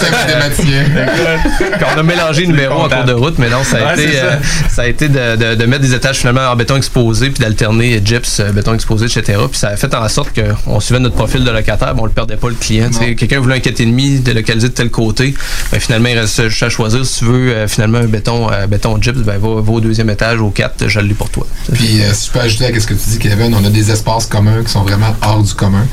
[1.78, 4.04] Quand on a mélangé les numéros en cours de route, mais non, ça a Ouais,
[4.04, 4.24] été, ça.
[4.24, 4.36] euh,
[4.70, 8.00] ça a été de, de- de mettre des étages finalement en béton exposé, puis d'alterner
[8.04, 9.38] gyps, euh, béton exposé, etc.
[9.50, 12.12] Puis ça a fait en sorte qu'on suivait notre profil de locataire, mais on le
[12.12, 12.90] perdait pas le client.
[13.16, 15.34] Quelqu'un voulait un 4,5 délocalisé de tel côté,
[15.70, 18.66] ben, finalement il reste juste à choisir si tu veux euh, finalement un béton, euh,
[18.66, 21.46] béton gyps, ben va, va au deuxième étage, au 4, je l'ai pour toi.
[21.72, 23.90] Puis, euh, si je peux ajouter à ce que tu dis, Kevin, on a des
[23.90, 25.86] espaces communs qui sont vraiment hors du commun.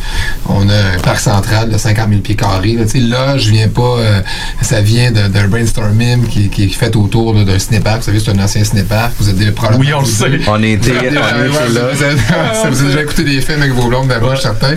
[0.48, 2.74] On a un parc central de 50 000 pieds carrés.
[2.74, 3.82] Là, là je viens pas...
[4.00, 4.22] euh,
[4.62, 8.00] ça vient de- d'un brainstorming qui, qui est fait autour là, d'un cinépark.
[8.00, 9.14] Vous savez, c'est un ancien cinépark.
[9.20, 9.84] Vous êtes des probablement...
[9.86, 10.30] Oui, on le sait.
[10.30, 11.82] deux- On était, Vous avez- on ouais, était ouais, là.
[11.94, 12.16] Vous avez,
[12.72, 14.76] vous avez déjà écouté des films avec vos blondes d'abord, je suis certain.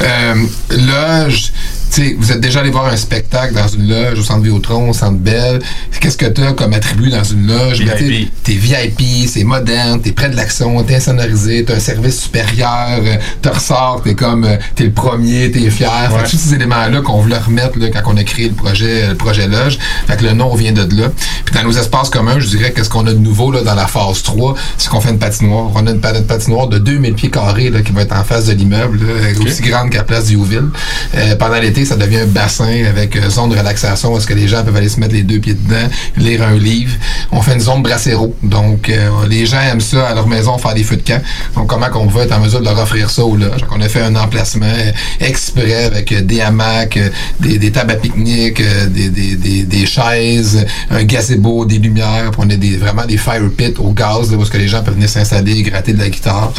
[0.00, 0.34] Euh,
[0.70, 1.52] loge, tu
[1.90, 4.92] sais, vous êtes déjà allé voir un spectacle dans une loge au centre Vidéotron, au
[4.92, 5.60] centre Belle.
[6.00, 7.80] Qu'est-ce que tu as comme attribut dans une loge?
[8.08, 8.32] VIP.
[8.44, 13.16] T'es VIP, c'est moderne, t'es près de l'action, t'es insonorisé, t'as un service supérieur, euh,
[13.42, 15.90] te ressors, t'es comme, euh, t'es le premier, t'es fier.
[16.10, 19.08] Fait que tous ces éléments-là qu'on voulait remettre là, quand on a créé le projet,
[19.08, 19.78] le projet Loge.
[20.06, 21.08] Fait que le nom vient de là.
[21.44, 23.86] Puis dans nos espaces communs, je dirais qu'est-ce qu'on a de nouveau là, dans la
[23.86, 25.70] phase 3, c'est qu'on fait une patinoire.
[25.74, 28.24] On a une pa- une patinoire de 2000 pieds carrés là, qui va être en
[28.24, 29.00] face de l'immeuble,
[29.44, 30.68] aussi grande qu'à Place du Youville.
[31.14, 34.34] Euh, pendant l'été, ça devient un bassin avec euh, zone de relaxation où est-ce que
[34.34, 36.92] les gens peuvent aller se mettre les deux pieds dedans, lire un livre.
[37.32, 38.34] On fait une zone brassero.
[38.42, 41.22] Donc, euh, les gens aiment ça à leur maison faire des feux de camp.
[41.54, 43.60] Donc, comment qu'on va être en mesure de leur offrir ça au loge?
[43.60, 46.98] Donc, on a fait un emplacement euh, exprès avec euh, des hamacs,
[47.40, 52.30] des, des tables à pique-nique, des, des, des, des chaises, un gazebo, des lumières.
[52.38, 54.82] On a des, vraiment des fire pits au gaz, là, où est-ce que les gens
[54.82, 56.52] peuvent venir s'installer, gratter de la guitare.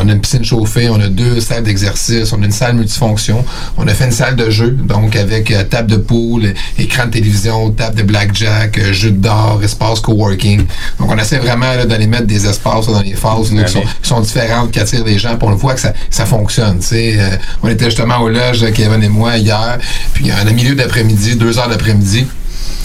[0.00, 3.44] On a une piscine chauffée, on a deux salles d'exercice, on a une salle multifonction.
[3.76, 7.70] On a fait une salle de donc avec euh, table de pool, écran de télévision,
[7.70, 10.64] table de blackjack, euh, jeu d'or, espace coworking.
[10.98, 13.80] Donc on essaie vraiment d'aller mettre des espaces là, dans les phases là, qui, sont,
[13.80, 16.80] qui sont différentes, qui attirent les gens, puis on voit que ça, ça fonctionne.
[16.92, 19.78] Euh, on était justement au loge, Kevin et moi, hier,
[20.14, 22.26] puis en milieu d'après-midi, deux heures d'après-midi,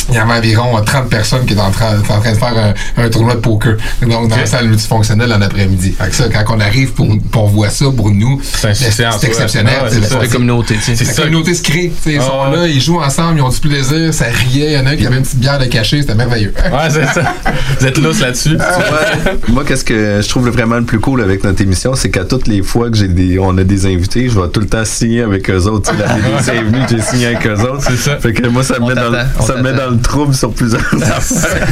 [0.10, 2.74] il y avait environ euh, 30 personnes qui étaient en train, en train de faire
[2.98, 3.76] un, un tournoi de poker.
[4.02, 5.94] Donc, dans la salle multifonctionnelle en après-midi.
[6.00, 9.04] Fait que ça, quand on arrive pour, pour on voit ça, pour nous, C'est c'est
[9.24, 9.74] exceptionnel.
[9.82, 10.76] Ah c'est la- communauté.
[10.82, 11.22] C'est la ça.
[11.24, 11.92] communauté se crée.
[12.06, 12.58] Ils Ah sont ouais.
[12.58, 14.72] là, ils jouent ensemble, ils ont du plaisir, ça riait.
[14.72, 16.54] Il y en a un qui avait une petite bière de cachet, c'était merveilleux.
[16.58, 17.34] Ouais, c'est ça.
[17.80, 18.56] Vous êtes lousse là-dessus.
[18.58, 19.34] Ouais.
[19.50, 22.48] Moi, qu'est-ce que je trouve vraiment le plus cool avec notre émission, c'est qu'à toutes
[22.48, 25.22] les fois que j'ai des, on a des invités, je vais tout le temps signer
[25.22, 25.92] avec eux autres.
[25.92, 27.84] Tu sais, La BBC est venue, j'ai signé avec eux autres.
[27.88, 28.18] C'est ça.
[28.18, 29.12] Fait que moi, ça me met, dans,
[29.46, 31.68] ça met dans le trouble sur plusieurs affaires.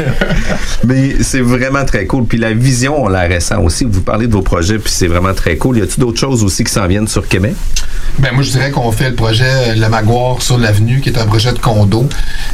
[0.86, 2.26] Mais c'est vraiment très cool.
[2.26, 3.86] Puis la vision, on la ressent aussi.
[3.86, 5.78] Vous parlez de vos projets, puis c'est vraiment très cool.
[5.78, 7.56] Y a-t-il d'autres choses aussi qui s'en viennent sur Québec?
[8.18, 11.18] Ben moi je dirais qu'on fait le projet euh, Le Maguire sur l'avenue, qui est
[11.18, 12.08] un projet de condo,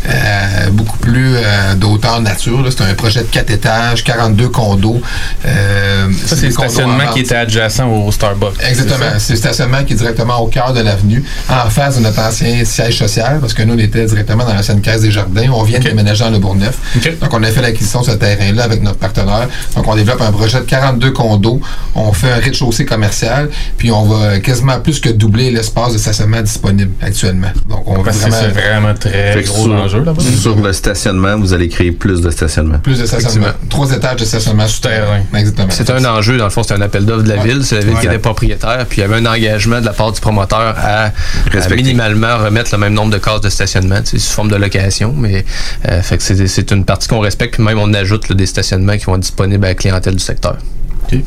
[0.09, 2.65] euh, beaucoup plus euh, d'auteur nature.
[2.69, 5.01] C'est un projet de 4 étages, 42 condos.
[5.45, 8.55] Euh, Ça, c'est le stationnement qui était adjacent au Starbucks.
[8.67, 9.05] Exactement.
[9.19, 12.65] C'est le stationnement qui est directement au cœur de l'avenue, en face de notre ancien
[12.65, 15.30] siège social, parce que nous, on était directement dans l'ancienne caisse des jardins.
[15.53, 16.77] On vient de déménager dans le Bourgneuf.
[17.21, 19.47] Donc, on a fait l'acquisition de ce terrain-là avec notre partenaire.
[19.75, 21.61] Donc, on développe un projet de 42 condos.
[21.95, 26.41] On fait un rez-de-chaussée commercial, puis on va quasiment plus que doubler l'espace de stationnement
[26.41, 27.51] disponible actuellement.
[27.69, 30.21] Donc, on va vraiment c'est vraiment très gros sur, enjeu là-bas.
[30.41, 32.79] sur le stationnement, vous allez créer plus de stationnement.
[32.79, 33.47] plus de stationnement.
[33.69, 35.21] Trois étages de stationnement souterrain.
[35.35, 35.67] Exactement.
[35.71, 37.47] C'est un enjeu, dans le fond, c'est un appel d'offres de la Ouais.
[37.47, 37.63] ville.
[37.63, 38.85] C'est la ville qui était propriétaire.
[38.87, 42.69] Puis il y avait un engagement de la part du promoteur à, à minimalement remettre
[42.73, 45.10] le même nombre de cases de stationnement, sous forme de location.
[45.15, 45.45] Mais
[45.87, 47.55] euh, fait que c'est, une partie qu'on respecte.
[47.55, 50.23] Puis même on ajoute là, des stationnements qui vont être disponibles à la clientèle du
[50.23, 50.57] secteur.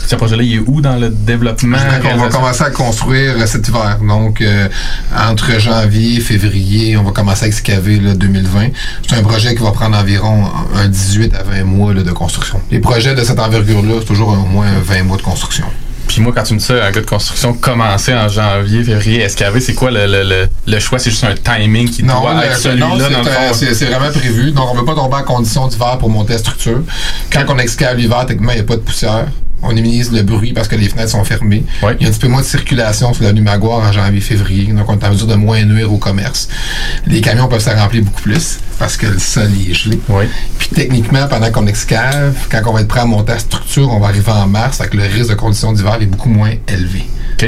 [0.07, 1.77] Ce projet-là, il est où dans le développement?
[2.03, 3.99] Qu'on va commencer à construire euh, cet hiver.
[4.07, 4.69] Donc, euh,
[5.17, 8.69] entre janvier et février, on va commencer à excaver là, 2020.
[9.07, 12.61] C'est un projet qui va prendre environ un 18 à 20 mois là, de construction.
[12.71, 15.67] Les projets de cette envergure-là, c'est toujours au moins 20 mois de construction.
[16.07, 19.23] Puis moi, quand tu me dis ça, un gars de construction commencer en janvier, février,
[19.23, 20.99] escavé, c'est quoi le, le, le, le choix?
[20.99, 23.55] C'est juste un timing qui doit être non, celui-là c'est dans le fond?
[23.75, 24.51] c'est vraiment prévu.
[24.53, 26.83] Donc, on ne veut pas tomber en condition d'hiver pour monter la structure.
[27.33, 29.27] Quand on excave l'hiver, techniquement, il n'y a pas de poussière.
[29.65, 31.65] On minimise le bruit parce que les fenêtres sont fermées.
[31.83, 31.97] Ouais.
[31.99, 34.73] Il y a un petit peu moins de circulation sur l'avenue Maguire en janvier-février.
[34.73, 36.49] Donc, on est en mesure de moins nuire au commerce.
[37.07, 39.99] Les camions peuvent se remplir beaucoup plus parce que le sol est gelé.
[40.59, 44.01] Puis techniquement, pendant qu'on excave, quand on va être prêt à monter la structure, on
[44.01, 47.05] va arriver en mars, avec le risque de conditions d'hiver est beaucoup moins élevé.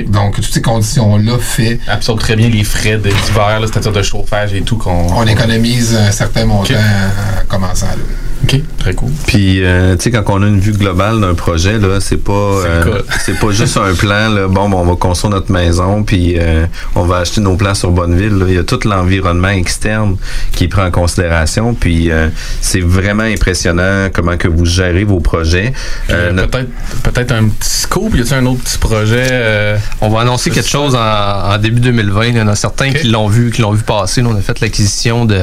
[0.08, 4.62] Donc, toutes ces conditions-là fait Absorbe très bien les frais d'hiver, c'est-à-dire de chauffage et
[4.62, 5.06] tout qu'on.
[5.14, 8.25] on économise un certain montant en commençant là.
[8.48, 9.10] OK, très cool.
[9.26, 12.60] Puis, euh, tu sais, quand on a une vue globale d'un projet, là, c'est pas,
[12.62, 16.04] C'est euh, c'est pas juste un plan, là, bon, ben, on va construire notre maison,
[16.04, 18.38] puis euh, on va acheter nos plans sur Bonneville.
[18.38, 18.44] là.
[18.48, 20.16] Il y a tout l'environnement externe
[20.52, 22.28] qui est pris en considération, puis euh,
[22.60, 25.72] c'est vraiment impressionnant comment que vous gérez vos projets.
[26.10, 26.70] Euh, euh, notre- peut-être
[27.02, 30.68] peut-être un petit scoop, y a-t-il un autre petit projet euh, On va annoncer quelque
[30.70, 31.00] chose en,
[31.54, 32.26] en début 2020.
[32.26, 34.22] Il y en a certains qui l'ont vu, qui l'ont vu passer.
[34.22, 35.36] Là, on a fait l'acquisition de,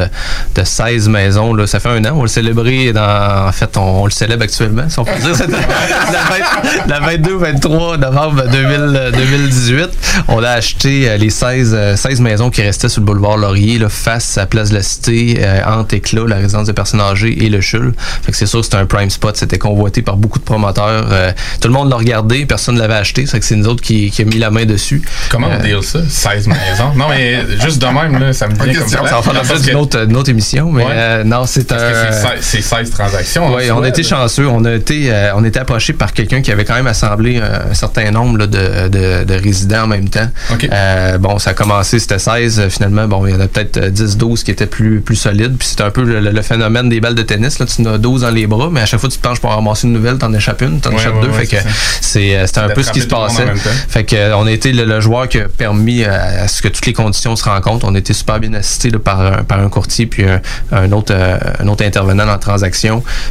[0.55, 1.53] de 16 maisons.
[1.53, 1.67] Là.
[1.67, 2.11] Ça fait un an.
[2.13, 3.47] On va le célébrer dans.
[3.47, 5.35] En fait, on, on le célèbre actuellement, si on peut dire.
[5.35, 5.47] C'est
[6.87, 9.89] la, 22-23 novembre 2000, 2018.
[10.27, 13.79] On a acheté euh, les 16, euh, 16 maisons qui restaient sur le boulevard Laurier,
[13.79, 17.43] là, face à Place de la Cité, euh, entre Éclat, la résidence des personnes âgées
[17.45, 17.93] et le CHUL.
[18.23, 19.35] Fait que c'est sûr que c'était un prime spot.
[19.35, 21.07] C'était convoité par beaucoup de promoteurs.
[21.11, 21.31] Euh,
[21.61, 23.25] tout le monde l'a regardé, personne ne l'avait acheté.
[23.25, 25.01] Fait que c'est nous autres qui, qui a mis la main dessus.
[25.29, 25.99] Comment Euh, on deal ça?
[26.07, 26.93] 16 maisons?
[26.95, 28.97] Non, mais juste de même, là, ça me vient comme ça.
[29.07, 30.91] Ça va faire l'objet d'une autre, émission, mais Ouais.
[30.93, 31.77] euh, non, c'est un.
[32.41, 33.53] c'est 16 c'est 16 transactions.
[33.55, 34.47] Oui, on a été chanceux.
[34.47, 37.73] On a été, euh, on approché par quelqu'un qui avait quand même assemblé euh, un
[37.73, 40.27] certain nombre là, de, de, de résidents en même temps.
[40.71, 42.59] Euh, bon, ça a commencé, c'était 16.
[42.59, 45.15] euh, Finalement, bon, il y en a peut-être euh, 10, 12 qui étaient plus, plus
[45.15, 45.55] solides.
[45.57, 47.59] Puis c'est un peu le, le phénomène des balles de tennis.
[47.59, 47.65] Là.
[47.65, 49.39] Tu en as 12 dans les bras, mais à chaque fois que tu te penches
[49.39, 51.27] pour ramasser une nouvelle, t'en échappes une, t'en Ouais, échappes ouais, deux.
[51.29, 51.63] ouais, fait que
[52.01, 53.45] c'est euh, c'était un peu ce qui se passait.
[53.89, 56.67] Fait que euh, on a été le, le joueur qui a permis à, ce que
[56.67, 57.85] toutes les conditions se rencontrent.
[57.87, 61.13] On a été super bien assisté par, un- par un courtier puis un, un autre
[61.15, 62.72] euh, un autre intervenant dans la transaction.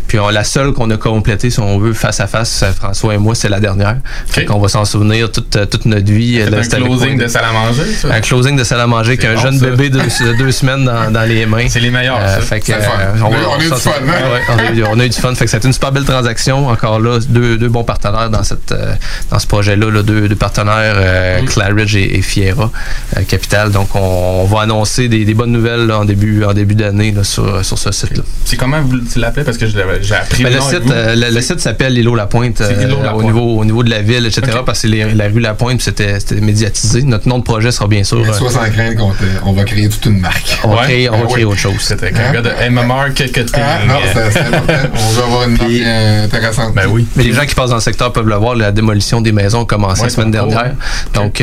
[0.09, 3.15] Puis on- la seule qu'on a complétée, si on veut, face à face, euh, François
[3.15, 3.97] et moi, c'est la dernière.
[4.27, 6.41] Fait qu'on va s'en souvenir toute, euh, toute notre vie.
[6.43, 8.09] C'est Là, un closing de salle à manger, ça?
[8.15, 9.67] un closing de salle à manger avec C'est un bon, jeune ça.
[9.67, 11.67] bébé de, de deux semaines dans, dans les mains.
[11.69, 12.41] C'est les meilleurs, Euh, ça.
[12.41, 12.77] fait que, euh,
[13.23, 14.13] On a- on a eu du fun, hein?
[14.33, 15.35] ouais, on, a eu, on a eu du fun.
[15.35, 16.69] Fait que c'était une super belle transaction.
[16.69, 18.95] Encore là, deux, deux bons partenaires dans cette euh,
[19.31, 19.91] dans ce projet-là.
[19.91, 21.47] là, deux, deux partenaires, euh, Mm.
[21.47, 22.71] Claridge et, et Fiera
[23.17, 23.71] euh, Capital.
[23.71, 27.15] Donc, on, on va annoncer des, des bonnes nouvelles là, en début en début d'année
[27.23, 28.23] sur, sur ce site-là.
[28.45, 28.99] C'est comment vous
[29.45, 32.15] Parce que je l'avais- j'ai appris Ben, le site, euh, le, le site s'appelle l'îlot
[32.15, 33.27] La Pointe euh, Îlot La au Pointe.
[33.33, 34.59] niveau au niveau de la ville, etc.
[34.65, 37.03] Parce que les- la rue La Pointe, puis c'était c'était médiatisé.
[37.03, 38.19] Notre nom de projet sera bien sûr.
[38.19, 39.13] Euh, sois sans crainte qu'on
[39.45, 40.59] on va créer toute une marque.
[40.65, 40.83] on va Ouais.
[40.85, 41.53] créer, on va créer oui.
[41.53, 41.75] autre chose.
[41.81, 42.33] C'était un Hein?
[42.33, 43.45] gars de MMR marketing.
[43.55, 44.41] Ah, non, c'est.
[44.45, 46.75] On veut avoir une marque intéressante.
[46.75, 47.07] Ben oui.
[47.17, 49.63] Mais les gens qui passent dans le secteur peuvent le voir, la démolition des maisons
[49.63, 50.73] a commencé la semaine dernière.
[51.15, 51.43] Donc,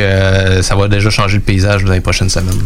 [0.61, 2.59] ça va déjà changer le paysage dans les prochaines semaines.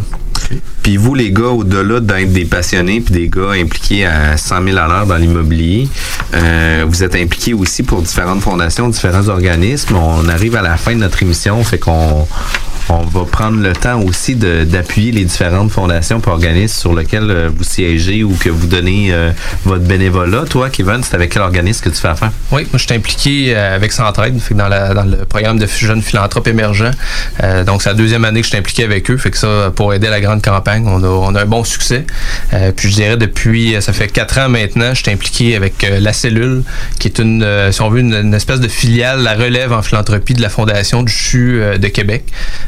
[0.82, 4.76] Puis vous, les gars, au-delà d'être des passionnés puis des gars impliqués à 100 000
[4.76, 5.88] à l'heure dans l'immobilier,
[6.34, 9.96] euh, vous êtes impliqués aussi pour différentes fondations, différents organismes.
[9.96, 12.26] On arrive à la fin de notre émission, fait qu'on
[12.88, 17.50] on va prendre le temps aussi d'appuyer les différentes fondations et organismes sur lesquels euh,
[17.54, 19.30] vous siégez ou que vous donnez euh,
[19.64, 20.44] votre bénévolat.
[20.48, 22.30] Toi, Kevin, c'est avec quel organisme que tu fais affaire?
[22.52, 26.90] Oui, moi, je suis impliqué euh, avec Centraide, dans, le programme de jeunes philanthropes émergents.
[27.66, 29.16] Donc, c'est la deuxième année que je suis impliqué avec eux.
[29.16, 31.02] Fait que ça, pour aider la grande campagne, on
[31.34, 32.06] a, un bon succès.
[32.76, 36.62] Puis, je dirais, depuis, ça fait quatre ans maintenant, je suis impliqué avec La Cellule,
[36.98, 40.34] qui est une, si on veut, une, une espèce de filiale, la relève en philanthropie
[40.34, 42.24] de la Fondation du CHU de Québec.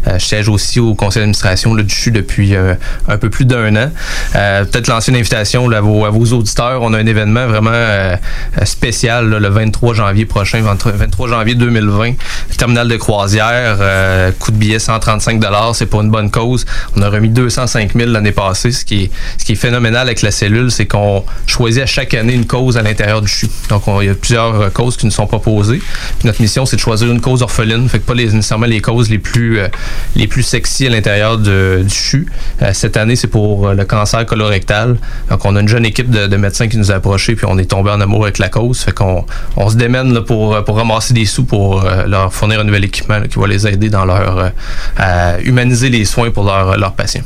[0.08, 2.74] Euh, je siège aussi au conseil d'administration du CHU depuis euh,
[3.08, 3.90] un peu plus d'un an.
[4.34, 6.82] Euh, Peut-être lancer une invitation là, à, vos, à vos auditeurs.
[6.82, 8.16] On a un événement vraiment euh,
[8.60, 12.12] euh, spécial là, le 23 janvier prochain, 23 23 janvier 2020.
[12.58, 15.42] Terminal de croisière, euh, coût de billet 135
[15.74, 16.64] C'est pour une bonne cause.
[16.96, 18.72] On a remis 205 000 l'année passée.
[18.72, 22.14] Ce qui, est, ce qui est phénoménal avec la cellule, c'est qu'on choisit à chaque
[22.14, 23.48] année une cause à l'intérieur du CHU.
[23.68, 25.78] Donc, on- il y a plusieurs euh, causes qui nous sont proposées.
[26.18, 27.88] Puis notre mission, c'est de choisir une cause orpheline.
[27.88, 29.68] Fait que pas les, nécessairement les causes les plus, euh,
[30.14, 32.26] les plus sexy à l'intérieur du CHU.
[32.62, 34.96] Euh, cette année, c'est pour euh, le cancer colorectal.
[35.30, 37.58] Donc, on a une jeune équipe de, de médecins qui nous a approchés, puis on
[37.58, 38.80] est tombé en amour avec la cause.
[38.80, 39.24] Fait qu'on
[39.56, 43.20] on se démène pour, euh, pour ramasser des sous pour leur fournir un nouvel équipement
[43.22, 44.52] qui va les aider dans leur
[44.96, 47.22] à humaniser les soins pour leurs leurs patients.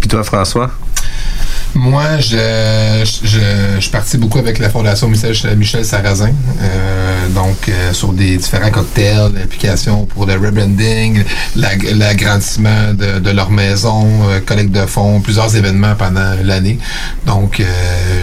[0.00, 0.70] Puis toi, François?
[1.74, 6.32] Moi, je, je, je beaucoup avec la Fondation Michel, Sarrazin.
[6.60, 11.22] Euh, donc, euh, sur des différents cocktails, l'application pour le rebranding,
[11.56, 16.78] la- l'agrandissement de, de leur maison, euh, collecte de fonds, plusieurs événements pendant l'année.
[17.26, 17.62] Donc,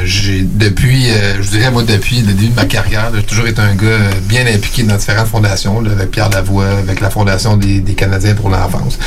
[0.03, 1.07] j'ai depuis,
[1.41, 4.45] je dirais moi depuis le début de ma carrière, j'ai toujours été un gars bien
[4.47, 8.97] impliqué dans différentes fondations, avec Pierre Lavoie, avec la Fondation des, des Canadiens pour l'enfance.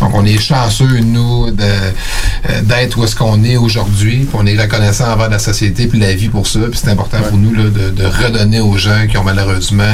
[0.00, 3.83] Donc, on est chanceux, nous, d'être où est-ce qu'on est aujourd'hui.
[3.84, 6.60] Puis On est reconnaissant envers la société puis la vie pour ça.
[6.70, 9.84] Puis c'est important pour nous là, de, de redonner aux gens qui ont malheureusement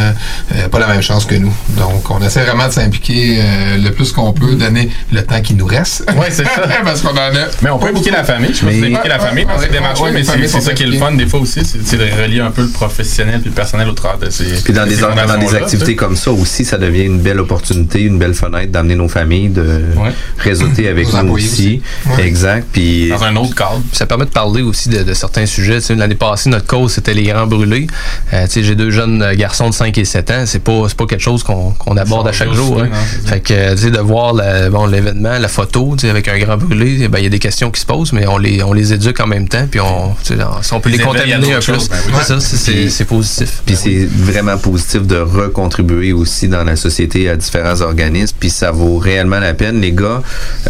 [0.55, 1.53] euh, pas la même chance que nous.
[1.77, 5.55] Donc, on essaie vraiment de s'impliquer euh, le plus qu'on peut, donner le temps qui
[5.55, 6.05] nous reste.
[6.19, 6.63] Ouais, c'est ça.
[6.85, 7.47] Parce qu'on en a.
[7.63, 8.55] Mais on peut impliquer la famille.
[8.55, 10.33] Je pense Mais- impliquer la famille dans Ouais, ces ouais, démarches-là, ouais, mais les c'est
[10.33, 12.41] familles c'est sont ça qui est le fun des fois aussi, c'est c'est de relier
[12.41, 14.45] un peu le professionnel puis le personnel au travers de ces.
[14.63, 17.21] Puis dans de des, ces dans des fondations-là, activités comme ça aussi, ça devient une
[17.21, 20.11] belle opportunité, une belle fenêtre d'amener nos familles, de Ouais.
[20.39, 21.47] réseauter avec nous aussi.
[21.47, 21.83] aussi.
[22.17, 22.27] Ouais.
[22.27, 22.67] Exact.
[22.73, 23.80] Puis Dans un autre cadre.
[23.93, 25.79] Ça permet de parler aussi de, de certains sujets.
[25.97, 27.87] L'année passée, notre cause, c'était les grands brûlés.
[28.33, 30.43] Euh, J'ai deux jeunes garçons de 5 et 7 ans.
[30.47, 32.81] C'est pas, c'est pas quelque chose qu'on qu'on aborde à chaque jour.
[32.83, 32.89] hein.
[33.27, 37.19] Fait que, euh, de voir la- bon, l'événement, la photo, avec un grand brûlé, ben,
[37.19, 39.27] il y a des questions qui se posent, mais on les, on les éduque en
[39.27, 41.73] même temps, puis on, si on peut Les contaminer un peu.
[41.73, 42.13] ben oui.
[42.21, 43.63] C'est ça, c'est- c'est Puis- c'est positif.
[43.67, 48.37] Puis c'est vraiment positif de recontribuer aussi dans la société à différents organismes.
[48.39, 49.81] Puis ça vaut réellement la peine.
[49.81, 50.23] Les gars,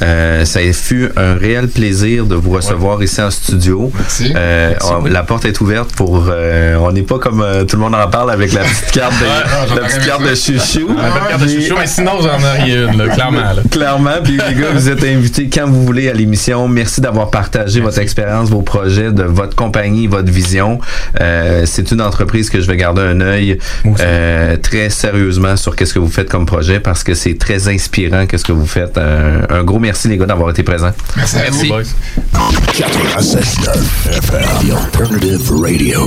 [0.03, 3.91] euh, ça fut un réel plaisir de vous recevoir ici en studio.
[3.99, 4.33] Merci.
[4.37, 4.89] Euh, Merci.
[4.93, 6.27] on- la porte est ouverte pour...
[6.31, 9.13] euh, on n'est pas comme euh, tout le monde en parle avec la petite carte
[9.21, 9.25] de,
[9.75, 10.87] non, la petite carte de chouchou.
[10.89, 13.41] On a pas de carte de chouchou, mais sinon, j'en aurais une, là, clairement.
[13.41, 13.63] Là.
[13.71, 16.69] Clairement, puis les gars, vous êtes invités quand vous voulez à l'émission.
[16.69, 20.79] Merci d'avoir partagé votre expérience, vos projets, de votre compagnie, votre vision.
[21.21, 23.59] Euh, c'est une entreprise que je vais garder un œil
[24.01, 28.27] euh, très sérieusement sur qu'est-ce que vous faites comme projet parce que c'est très inspirant
[28.27, 28.99] qu'est-ce que vous faites.
[28.99, 30.93] Un gros merci les gars d'avoir été présents.
[31.17, 31.65] Merci à vous.
[31.65, 31.69] Merci.
[31.69, 32.89] Boys.
[32.91, 36.01] 96.9 FM, The Alternative Radio.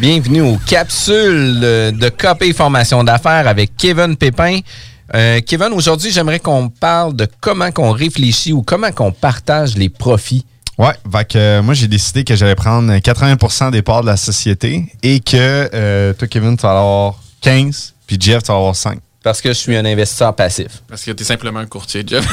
[0.00, 4.60] Bienvenue aux capsules de COP Formation d'affaires avec Kevin Pépin.
[5.14, 9.88] Euh, Kevin, aujourd'hui, j'aimerais qu'on parle de comment qu'on réfléchit ou comment qu'on partage les
[9.88, 10.46] profits.
[10.78, 14.16] Ouais, fait que euh, moi j'ai décidé que j'allais prendre 80% des parts de la
[14.16, 18.74] société et que euh, toi Kevin tu vas avoir 15 puis Jeff tu vas avoir
[18.74, 18.98] 5.
[19.22, 20.82] Parce que je suis un investisseur passif.
[20.88, 22.26] Parce que t'es simplement un courtier, Jeff.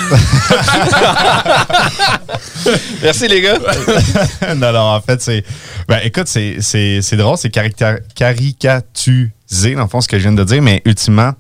[3.02, 3.58] Merci les gars.
[4.56, 5.44] non, non, en fait, c'est.
[5.88, 10.34] Ben, écoute, c'est, c'est, c'est drôle, c'est caricaturisé, dans le fond, ce que je viens
[10.34, 11.32] de dire, mais ultimement,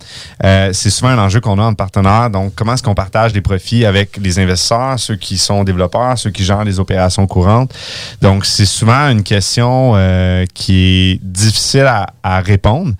[0.43, 2.29] euh, c'est souvent un enjeu qu'on a entre partenaires.
[2.29, 6.31] Donc, comment est-ce qu'on partage les profits avec les investisseurs, ceux qui sont développeurs, ceux
[6.31, 7.73] qui gèrent les opérations courantes?
[8.21, 10.75] Donc, c'est souvent une question euh, qui
[11.13, 12.93] est difficile à, à répondre.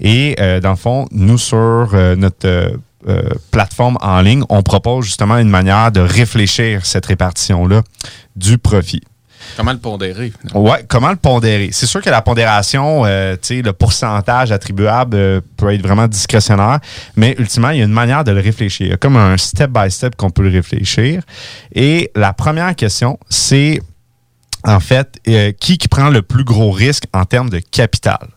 [0.00, 2.46] Et, euh, dans le fond, nous, sur euh, notre.
[2.46, 2.70] euh,
[3.08, 7.82] euh, plateforme en ligne, on propose justement une manière de réfléchir cette répartition-là
[8.36, 9.02] du profit.
[9.56, 10.32] Comment le pondérer?
[10.54, 11.70] Ouais, comment le pondérer?
[11.72, 16.80] C'est sûr que la pondération, euh, le pourcentage attribuable euh, peut être vraiment discrétionnaire,
[17.16, 18.86] mais ultimement, il y a une manière de le réfléchir.
[18.86, 21.22] Il y a comme un step-by-step qu'on peut le réfléchir.
[21.74, 23.80] Et la première question, c'est
[24.64, 28.28] en fait, euh, qui prend le plus gros risque en termes de capital?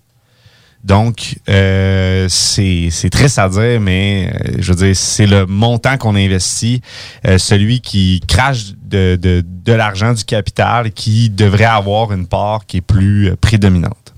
[0.86, 6.16] Donc, euh, c'est triste à dire, mais euh, je veux dire, c'est le montant qu'on
[6.16, 6.82] investit,
[7.26, 12.68] euh, celui qui crache de, de, de l'argent, du capital, qui devrait avoir une part
[12.68, 14.14] qui est plus prédominante.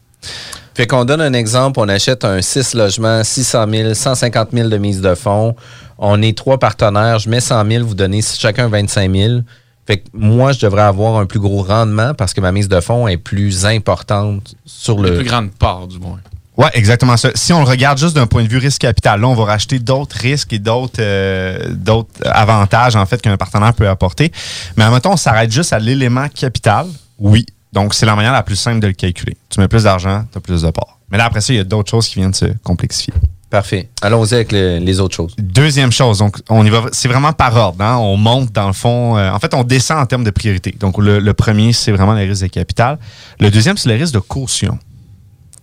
[0.76, 4.78] Fait qu'on donne un exemple, on achète un 6 logements, 600 000, 150 000 de
[4.78, 5.55] mise de fonds.
[5.97, 9.39] On est trois partenaires, je mets 100 000, vous donnez chacun 25 000.
[9.88, 12.82] Fait que moi, je devrais avoir un plus gros rendement parce que ma mise de
[12.82, 15.15] fonds est plus importante sur Une le...
[15.15, 16.20] plus grande part, du moins.
[16.58, 17.30] Ouais, exactement ça.
[17.36, 19.78] Si on le regarde juste d'un point de vue risque capital, là, on va racheter
[19.78, 24.32] d'autres risques et d'autres euh, d'autres avantages en fait qu'un partenaire peut apporter.
[24.76, 26.88] Mais en même temps, on s'arrête juste à l'élément capital.
[27.20, 27.45] Oui.
[27.74, 29.38] Donc, c'est la manière la plus simple de le calculer.
[29.49, 30.97] Tu mets plus d'argent, tu as plus de parts.
[31.12, 33.14] Mais là, après ça, il y a d'autres choses qui viennent se complexifier.
[33.51, 33.89] Parfait.
[34.01, 35.34] Allons-y avec le- les autres choses.
[35.38, 37.82] Deuxième chose, donc on y va, c'est vraiment par ordre.
[37.84, 37.95] hein.
[37.97, 39.16] On monte dans le fond.
[39.18, 40.76] euh, en fait, on descend en termes de priorité.
[40.80, 42.97] Donc le, le premier, c'est vraiment le risque de capital.
[43.39, 44.78] Le deuxième, c'est le risque de caution.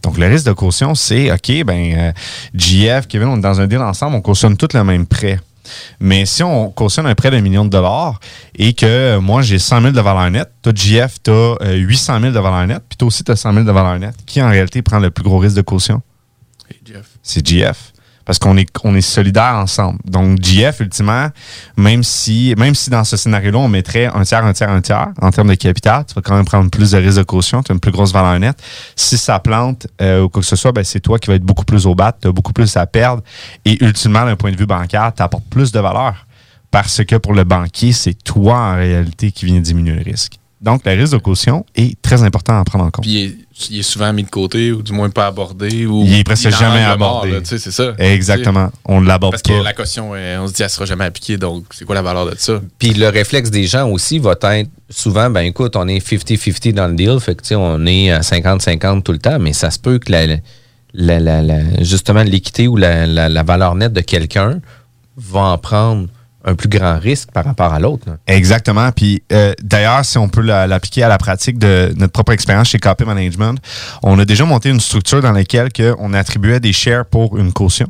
[0.05, 2.13] Donc le risque de caution, c'est ok, ben euh,
[2.55, 5.41] JF, Kevin, on est dans un deal ensemble, on cautionne tout le même prêt.
[5.99, 8.21] Mais si on cautionne un prêt d'un million de dollars
[8.55, 12.21] et que euh, moi j'ai 100 000 de valeur nette, toi JF, tu as 800
[12.21, 14.43] 000 de valeur nette, puis toi aussi tu as 100 000 de valeur nette, qui
[14.43, 16.03] en réalité prend le plus gros risque de caution?
[17.23, 17.94] C'est GF.
[18.25, 19.99] Parce qu'on est, on est solidaires ensemble.
[20.05, 21.29] Donc, GF, ultimement,
[21.77, 25.09] même si, même si dans ce scénario-là, on mettrait un tiers, un tiers, un tiers
[25.21, 27.73] en termes de capital, tu vas quand même prendre plus de risque de caution, tu
[27.73, 28.63] as une plus grosse valeur nette.
[28.97, 31.45] Si ça plante euh, ou quoi que ce soit, ben, c'est toi qui vas être
[31.45, 33.23] beaucoup plus au bat, tu as beaucoup plus à perdre.
[33.65, 36.27] Et ultimement, d'un point de vue bancaire, tu apportes plus de valeur.
[36.71, 40.41] Parce que pour le banquier, c'est toi en réalité qui viens diminuer le risque.
[40.65, 43.05] Donc, le risque de caution est très important à prendre en compte.
[43.05, 43.37] Puis il est,
[43.71, 45.85] il est souvent mis de côté, ou du moins pas abordé.
[45.85, 47.39] Ou Il est presque jamais abordé.
[47.43, 47.93] Tu sais, c'est ça.
[47.99, 48.71] Exactement.
[48.87, 49.59] On ne l'aborde Parce pas.
[49.59, 52.01] que la caution, euh, on se dit, elle sera jamais appliquée, donc c'est quoi la
[52.03, 52.63] valeur de ça?
[52.79, 56.89] Puis le réflexe des gens aussi va être souvent, ben écoute, on est 50-50 dans
[56.89, 59.71] le deal, fait que tu sais, on est à 50-50 tout le temps, mais ça
[59.71, 60.27] se peut que la,
[60.95, 64.61] la- la- la- justement l'équité ou la, la- la valeur nette de quelqu'un
[65.17, 66.09] va en prendre
[66.45, 68.07] un plus grand risque par rapport à l'autre.
[68.27, 68.91] Exactement.
[68.93, 72.69] Puis euh, d'ailleurs, si on peut la- l'appliquer à la pratique de notre propre expérience
[72.69, 73.57] chez KP Management,
[74.03, 77.53] on a déjà monté une structure dans laquelle que on attribuait des shares pour une
[77.53, 77.87] caution.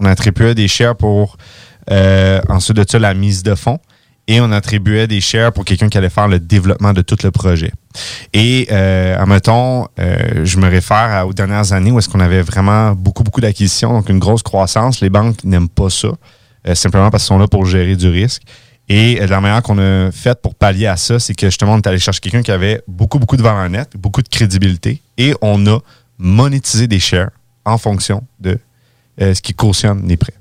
[0.00, 1.36] On attribuait des shares pour
[1.90, 3.78] euh, ensuite de ça la mise de fonds.
[4.30, 7.30] et on attribuait des shares pour quelqu'un qui allait faire le développement de tout le
[7.30, 7.72] projet.
[8.34, 12.92] Et, euh, admettons, euh, je me réfère aux dernières années où est-ce qu'on avait vraiment
[12.92, 15.00] beaucoup, beaucoup d'acquisitions, donc une grosse croissance.
[15.00, 16.08] Les banques n'aiment pas ça,
[16.74, 18.42] simplement parce qu'ils sont là pour gérer du risque.
[18.88, 21.78] Et euh, la manière qu'on a faite pour pallier à ça, c'est que justement, on
[21.78, 25.34] est allé chercher quelqu'un qui avait beaucoup, beaucoup de valeur nette, beaucoup de crédibilité, et
[25.42, 25.78] on a
[26.16, 27.30] monétisé des shares
[27.64, 28.58] en fonction de
[29.20, 30.32] euh, ce qui cautionne les prêts.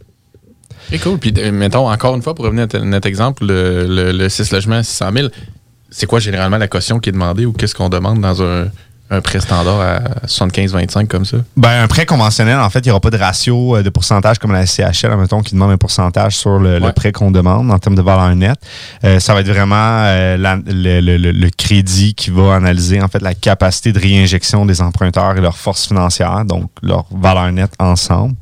[0.88, 1.18] Très cool.
[1.18, 4.51] Puis, euh, mettons, encore une fois, pour revenir à notre exemple, le, le, le 6
[4.51, 5.28] logements à 600 000,
[5.89, 8.68] c'est quoi généralement la caution qui est demandée ou qu'est-ce qu'on demande dans un,
[9.09, 11.37] un prêt standard à 75-25 comme ça?
[11.55, 14.37] Ben, un prêt conventionnel, en fait, il n'y aura pas de ratio euh, de pourcentage
[14.39, 17.95] comme la CHL, admettons, qui demande un pourcentage sur le, prêt qu'on demande en termes
[17.95, 18.59] de valeur nette.
[19.03, 23.01] Euh, ça va être vraiment euh, la- le, le- le- le crédit qui va analyser,
[23.01, 27.51] en fait, la capacité de réinjection des emprunteurs et leur force financière, donc leur valeur
[27.51, 28.35] nette ensemble.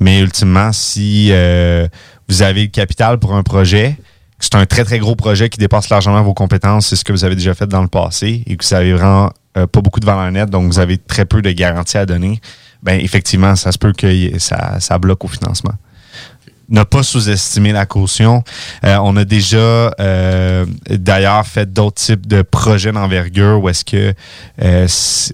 [0.00, 1.86] Mais ultimement, si euh,
[2.28, 3.96] vous avez le capital pour un projet,
[4.40, 7.24] c'est un très, très gros projet qui dépasse largement vos compétences, c'est ce que vous
[7.24, 10.06] avez déjà fait dans le passé, et que vous avez vraiment euh, pas beaucoup de
[10.06, 12.40] valeur nette, donc vous avez très peu de garanties à donner,
[12.82, 15.74] ben effectivement, ça se peut que ça, ça bloque au financement.
[16.70, 18.44] Ne pas sous-estimer la caution.
[18.84, 24.14] Euh, on a déjà euh, d'ailleurs fait d'autres types de projets d'envergure où est-ce que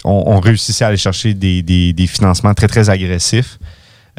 [0.04, 3.59] on, réussissait à aller chercher des financements très, très agressifs.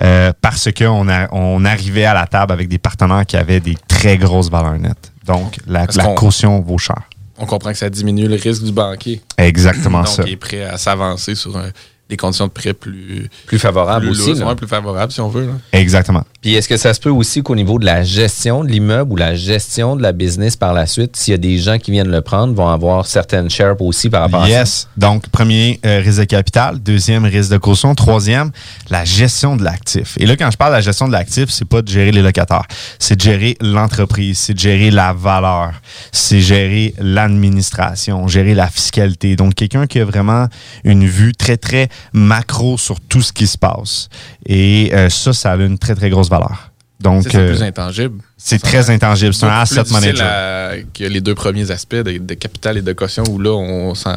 [0.02, 4.18] Euh, parce qu'on on arrivait à la table avec des partenaires qui avaient des très
[4.18, 5.12] grosses valeurs nettes.
[5.26, 7.02] Donc, la, caution vaut cher.
[7.38, 9.22] On comprend que ça diminue le risque du banquier.
[9.38, 10.24] Exactement Donc, ça.
[10.26, 11.70] il est prêt à s'avancer sur un-
[12.10, 14.40] des conditions de prêt plus, Plus favorable plus aussi.
[14.40, 15.46] lourdes, plus favorables, si on veut.
[15.48, 15.54] là.
[15.74, 16.24] Exactement.
[16.42, 19.16] Puis est-ce que ça se peut aussi qu'au niveau de la gestion de l'immeuble ou
[19.18, 22.10] la gestion de la business par la suite, s'il y a des gens qui viennent
[22.12, 24.50] le prendre, vont avoir certaines shares aussi par rapport à ça?
[24.52, 24.88] Yes.
[24.96, 26.80] Donc, premier, euh, risque de capital.
[26.80, 27.94] Deuxième, risque de caution.
[27.96, 28.52] Troisième,
[28.90, 30.16] la gestion de l'actif.
[30.20, 32.22] Et là, quand je parle de la gestion de l'actif, c'est pas de gérer les
[32.22, 32.66] locataires.
[33.00, 34.38] C'est de gérer l'entreprise.
[34.38, 35.72] C'est de gérer la valeur.
[36.14, 39.36] C'est gérer l'administration, gérer la fiscalité.
[39.36, 40.48] Donc, quelqu'un qui a vraiment
[40.84, 44.10] une vue très, très macro sur tout ce qui se passe.
[44.46, 46.72] Et euh, ça, ça a une très, très grosse valeur.
[47.00, 48.20] Donc, c'est euh, plus intangible.
[48.38, 49.32] c'est très intangible.
[49.32, 50.26] C'est un asset manager.
[50.28, 53.94] à- que les deux premiers aspects de, de capital et de caution où là, on
[53.94, 54.10] sent.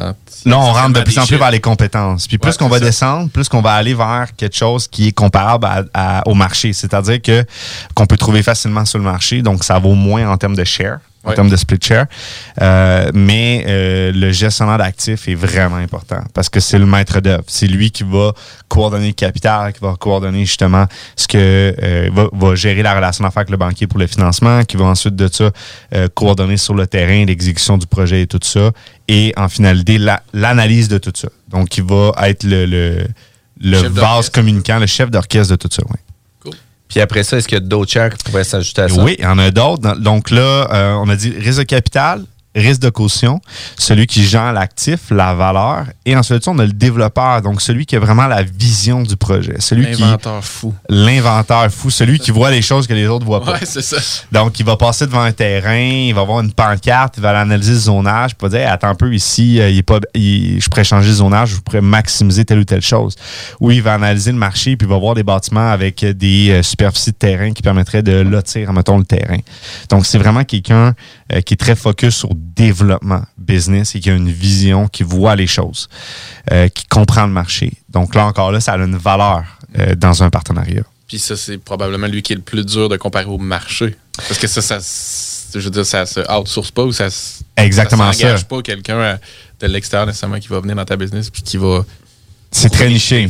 [0.45, 2.27] Là, on rentre de plus en plus vers les compétences.
[2.27, 2.85] Puis plus Ouais, qu'on va ça.
[2.85, 6.73] descendre, plus qu'on va aller vers quelque chose qui est comparable à- à- au marché.
[6.73, 7.45] C'est-à-dire que
[7.93, 9.43] qu'on peut trouver facilement sur le marché.
[9.43, 12.05] Donc, ça vaut moins en termes de share, en termes de split share.
[12.61, 17.43] Euh, mais euh, le gestionnaire d'actifs est vraiment important parce que c'est le maître d'œuvre.
[17.47, 18.33] C'est lui qui va
[18.67, 21.37] coordonner le capital, qui va coordonner justement ce que
[21.81, 24.85] euh, va, va gérer la relation d'affaires avec le banquier pour le financement, qui va
[24.85, 25.51] ensuite de ça
[25.93, 28.71] euh, coordonner sur le terrain l'exécution du projet et tout ça,
[29.07, 31.27] et en finalité la- l'analyse de tout ça.
[31.49, 33.07] Donc, il va être le, le,
[33.59, 35.83] le vase communicant, le chef d'orchestre de tout ça.
[35.89, 35.97] oui.
[36.91, 39.01] Puis après ça, est-ce qu'il y a d'autres shares qui pourraient s'ajouter à ça?
[39.01, 39.97] Oui, il y en a d'autres.
[39.97, 42.21] Donc là, euh, on a dit de capital,
[42.55, 43.39] risque de caution,
[43.77, 47.95] celui qui gère l'actif, la valeur, et ensuite on a le développeur, donc celui qui
[47.95, 50.73] a vraiment la vision du projet, celui qui L'inventeur fou.
[50.89, 53.53] l'inventeur fou, celui qui voit les choses que les autres voient pas.
[53.53, 53.97] Ouais, c'est ça.
[54.31, 57.39] Donc, il va passer devant un terrain, il va voir une pancarte, il va aller
[57.39, 60.61] analyser le zonage, il va dire Attends un peu, ici, euh, il est pas, il-
[60.61, 63.15] je pourrais changer le zonage, je pourrais maximiser telle ou telle chose.
[63.59, 66.63] Ou il va analyser le marché, puis il va voir des bâtiments avec des euh,
[66.63, 69.37] superficies de terrain qui permettraient de lotir, mettons, le terrain.
[69.89, 70.93] Donc, c'est vraiment quelqu'un
[71.31, 75.35] euh, qui est très focus sur développement business et qui a une vision, qui voit
[75.35, 75.87] les choses,
[76.51, 77.73] euh, qui comprend le marché.
[77.89, 79.43] Donc, là encore, là, ça a une valeur
[79.79, 80.83] euh, dans un partenariat.
[81.07, 83.95] Puis ça, c'est probablement lui qui est le plus dur de comparer au marché.
[84.27, 84.79] Parce que ça, ça
[85.53, 87.07] je veux dire, ça se outsource pas ou ça
[87.57, 88.35] Exactement ça.
[88.49, 89.19] pas quelqu'un
[89.59, 91.85] de l'extérieur nécessairement qui va venir dans ta business puis qui va.
[92.53, 93.29] C'est très niché.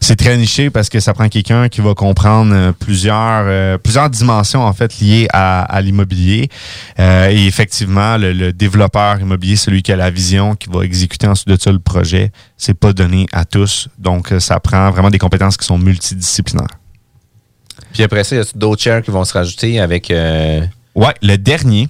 [0.00, 4.08] C'est très niché parce que ça prend quelqu'un qui va comprendre euh, plusieurs, euh, plusieurs
[4.08, 6.48] dimensions en fait liées à, à l'immobilier.
[7.00, 11.26] Euh, et effectivement, le, le développeur immobilier, celui qui a la vision, qui va exécuter
[11.26, 13.88] ensuite de ça le projet, c'est pas donné à tous.
[13.98, 16.78] Donc, ça prend vraiment des compétences qui sont multidisciplinaires.
[17.92, 20.10] Puis après ça, il y a d'autres shares qui vont se rajouter avec.
[20.10, 21.88] euh, Ouais, le dernier,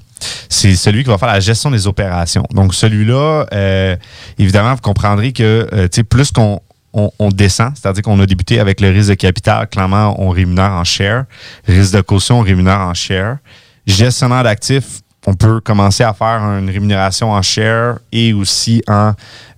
[0.49, 2.45] c'est celui qui va faire la gestion des opérations.
[2.53, 3.97] Donc, celui-là, euh,
[4.39, 6.61] évidemment, vous comprendrez que euh, plus qu'on
[6.93, 10.73] on, on descend, c'est-à-dire qu'on a débuté avec le risque de capital, clairement, on rémunère
[10.73, 11.25] en share.
[11.67, 13.37] Risque de caution, on rémunère en share.
[13.87, 19.12] Gestionnaire d'actifs, on peut commencer à faire une rémunération en share et aussi en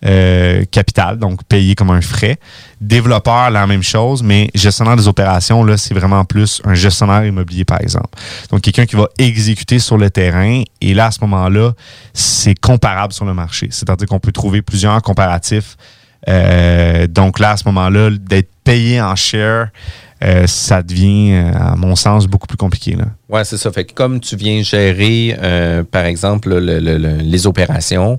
[0.06, 2.38] euh, capital, donc payé comme un frais.
[2.80, 7.66] Développeur, la même chose, mais gestionnaire des opérations, là, c'est vraiment plus un gestionnaire immobilier,
[7.66, 8.18] par exemple.
[8.50, 10.62] Donc, quelqu'un qui va exécuter sur le terrain.
[10.80, 11.72] Et là, à ce moment-là,
[12.14, 13.68] c'est comparable sur le marché.
[13.70, 15.76] C'est-à-dire qu'on peut trouver plusieurs comparatifs.
[16.28, 19.68] Euh, donc là, à ce moment-là, d'être payé en share,
[20.22, 22.96] euh, ça devient, euh, à mon sens, beaucoup plus compliqué.
[23.28, 23.70] Ouais, c'est ça.
[23.72, 28.18] Fait que comme tu viens gérer, euh, par exemple, le- le- le- les opérations,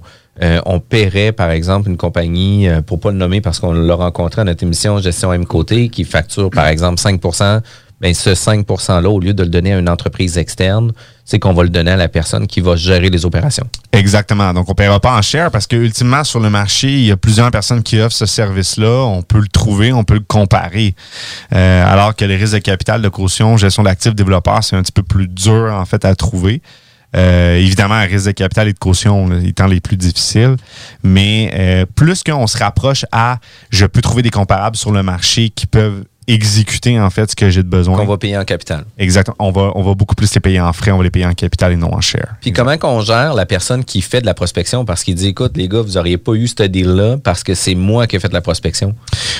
[0.66, 4.46] on paierait, par exemple, une compagnie, pour pas le nommer parce qu'on l'a rencontré à
[4.46, 7.60] notre émission Gestion M Côté, qui facture, par exemple, 5%
[8.00, 10.94] ben ce 5 %-là, au lieu de le donner à une entreprise externe,
[11.30, 13.68] c'est qu'on va le donner à la personne qui va gérer les opérations.
[13.92, 14.52] Exactement.
[14.52, 17.12] Donc, on ne paiera pas en share parce que, ultimement, sur le marché, il y
[17.12, 19.06] a plusieurs personnes qui offrent ce service-là.
[19.06, 20.96] On peut le trouver, on peut le comparer.
[21.54, 24.92] Euh, alors que les risques de capital, de caution, gestion d'actifs, développeurs, c'est un petit
[24.92, 26.64] peu plus dur, en fait, à trouver.
[27.16, 30.56] Euh, évidemment, risque de capital et de caution étant les plus difficiles.
[31.04, 33.38] Mais euh, plus qu'on se rapproche à
[33.70, 37.50] je peux trouver des comparables sur le marché qui peuvent exécuter en fait ce que
[37.50, 37.98] j'ai de besoin.
[37.98, 38.86] Qu'on va payer en capital.
[38.98, 39.36] Exactement.
[39.40, 41.34] On va, on va beaucoup plus les payer en frais, on va les payer en
[41.34, 42.36] capital et non en share.
[42.42, 44.86] Puis comment qu'on gère la personne qui fait de la prospection?
[44.86, 47.54] Parce qu'il dit écoute les gars vous auriez pas eu ce deal là parce que
[47.56, 48.96] c'est moi qui ai fait la prospection.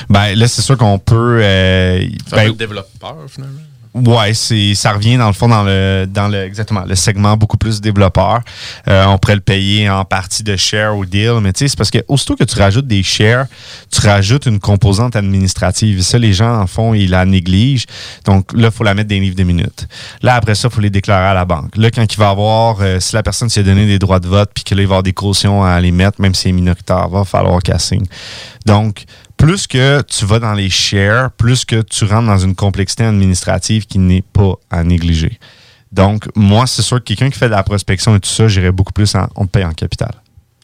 [0.08, 1.38] Ben là c'est sûr qu'on peut.
[1.42, 3.60] euh, C'est un ben, le développeur, finalement.
[3.92, 7.56] Ouais, c'est ça revient dans le fond dans le dans le exactement le segment beaucoup
[7.56, 8.40] plus développeur.
[8.86, 11.76] Euh, on pourrait le payer en partie de share ou deal, mais tu sais c'est
[11.76, 13.46] parce que aussitôt que tu rajoutes des shares,
[13.90, 15.98] tu rajoutes une composante administrative.
[15.98, 17.86] Et ça les gens en fond ils la négligent.
[18.26, 19.88] Donc là faut la mettre les livres de minutes.
[20.22, 21.76] Là après ça faut les déclarer à la banque.
[21.76, 24.50] Là quand il va avoir euh, si la personne s'est donné des droits de vote
[24.54, 27.08] puis que là il va avoir des cautions à les mettre même si c'est minoritaire,
[27.08, 27.78] va falloir qu'elle.
[28.66, 29.04] Donc
[29.40, 33.86] plus que tu vas dans les shares, plus que tu rentres dans une complexité administrative
[33.86, 35.38] qui n'est pas à négliger.
[35.92, 38.70] Donc, moi, c'est sûr que quelqu'un qui fait de la prospection et tout ça, j'irais
[38.70, 40.12] beaucoup plus en, on te paye en capital.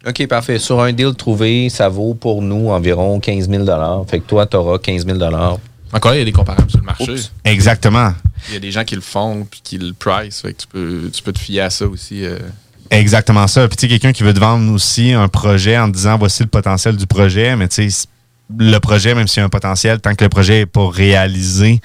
[0.07, 0.59] OK, parfait.
[0.59, 3.65] Sur un deal trouvé, ça vaut pour nous environ 15 000
[4.07, 6.79] Fait que toi, tu auras 15 000 Encore là, il y a des comparables sur
[6.79, 7.13] le marché.
[7.13, 7.33] Oups.
[7.45, 8.13] Exactement.
[8.49, 10.43] Il y a des gens qui le font puis qui le price.
[10.43, 12.25] Fait que tu peux, tu peux te fier à ça aussi.
[12.25, 12.39] euh.
[12.91, 13.67] Exactement ça.
[13.67, 16.43] Puis, tu sais, quelqu'un qui veut te vendre aussi un projet en te disant voici
[16.43, 18.07] le potentiel du projet, mais tu sais,
[18.57, 21.81] le projet, même s'il y a un potentiel, tant que le projet n'est pas réalisé,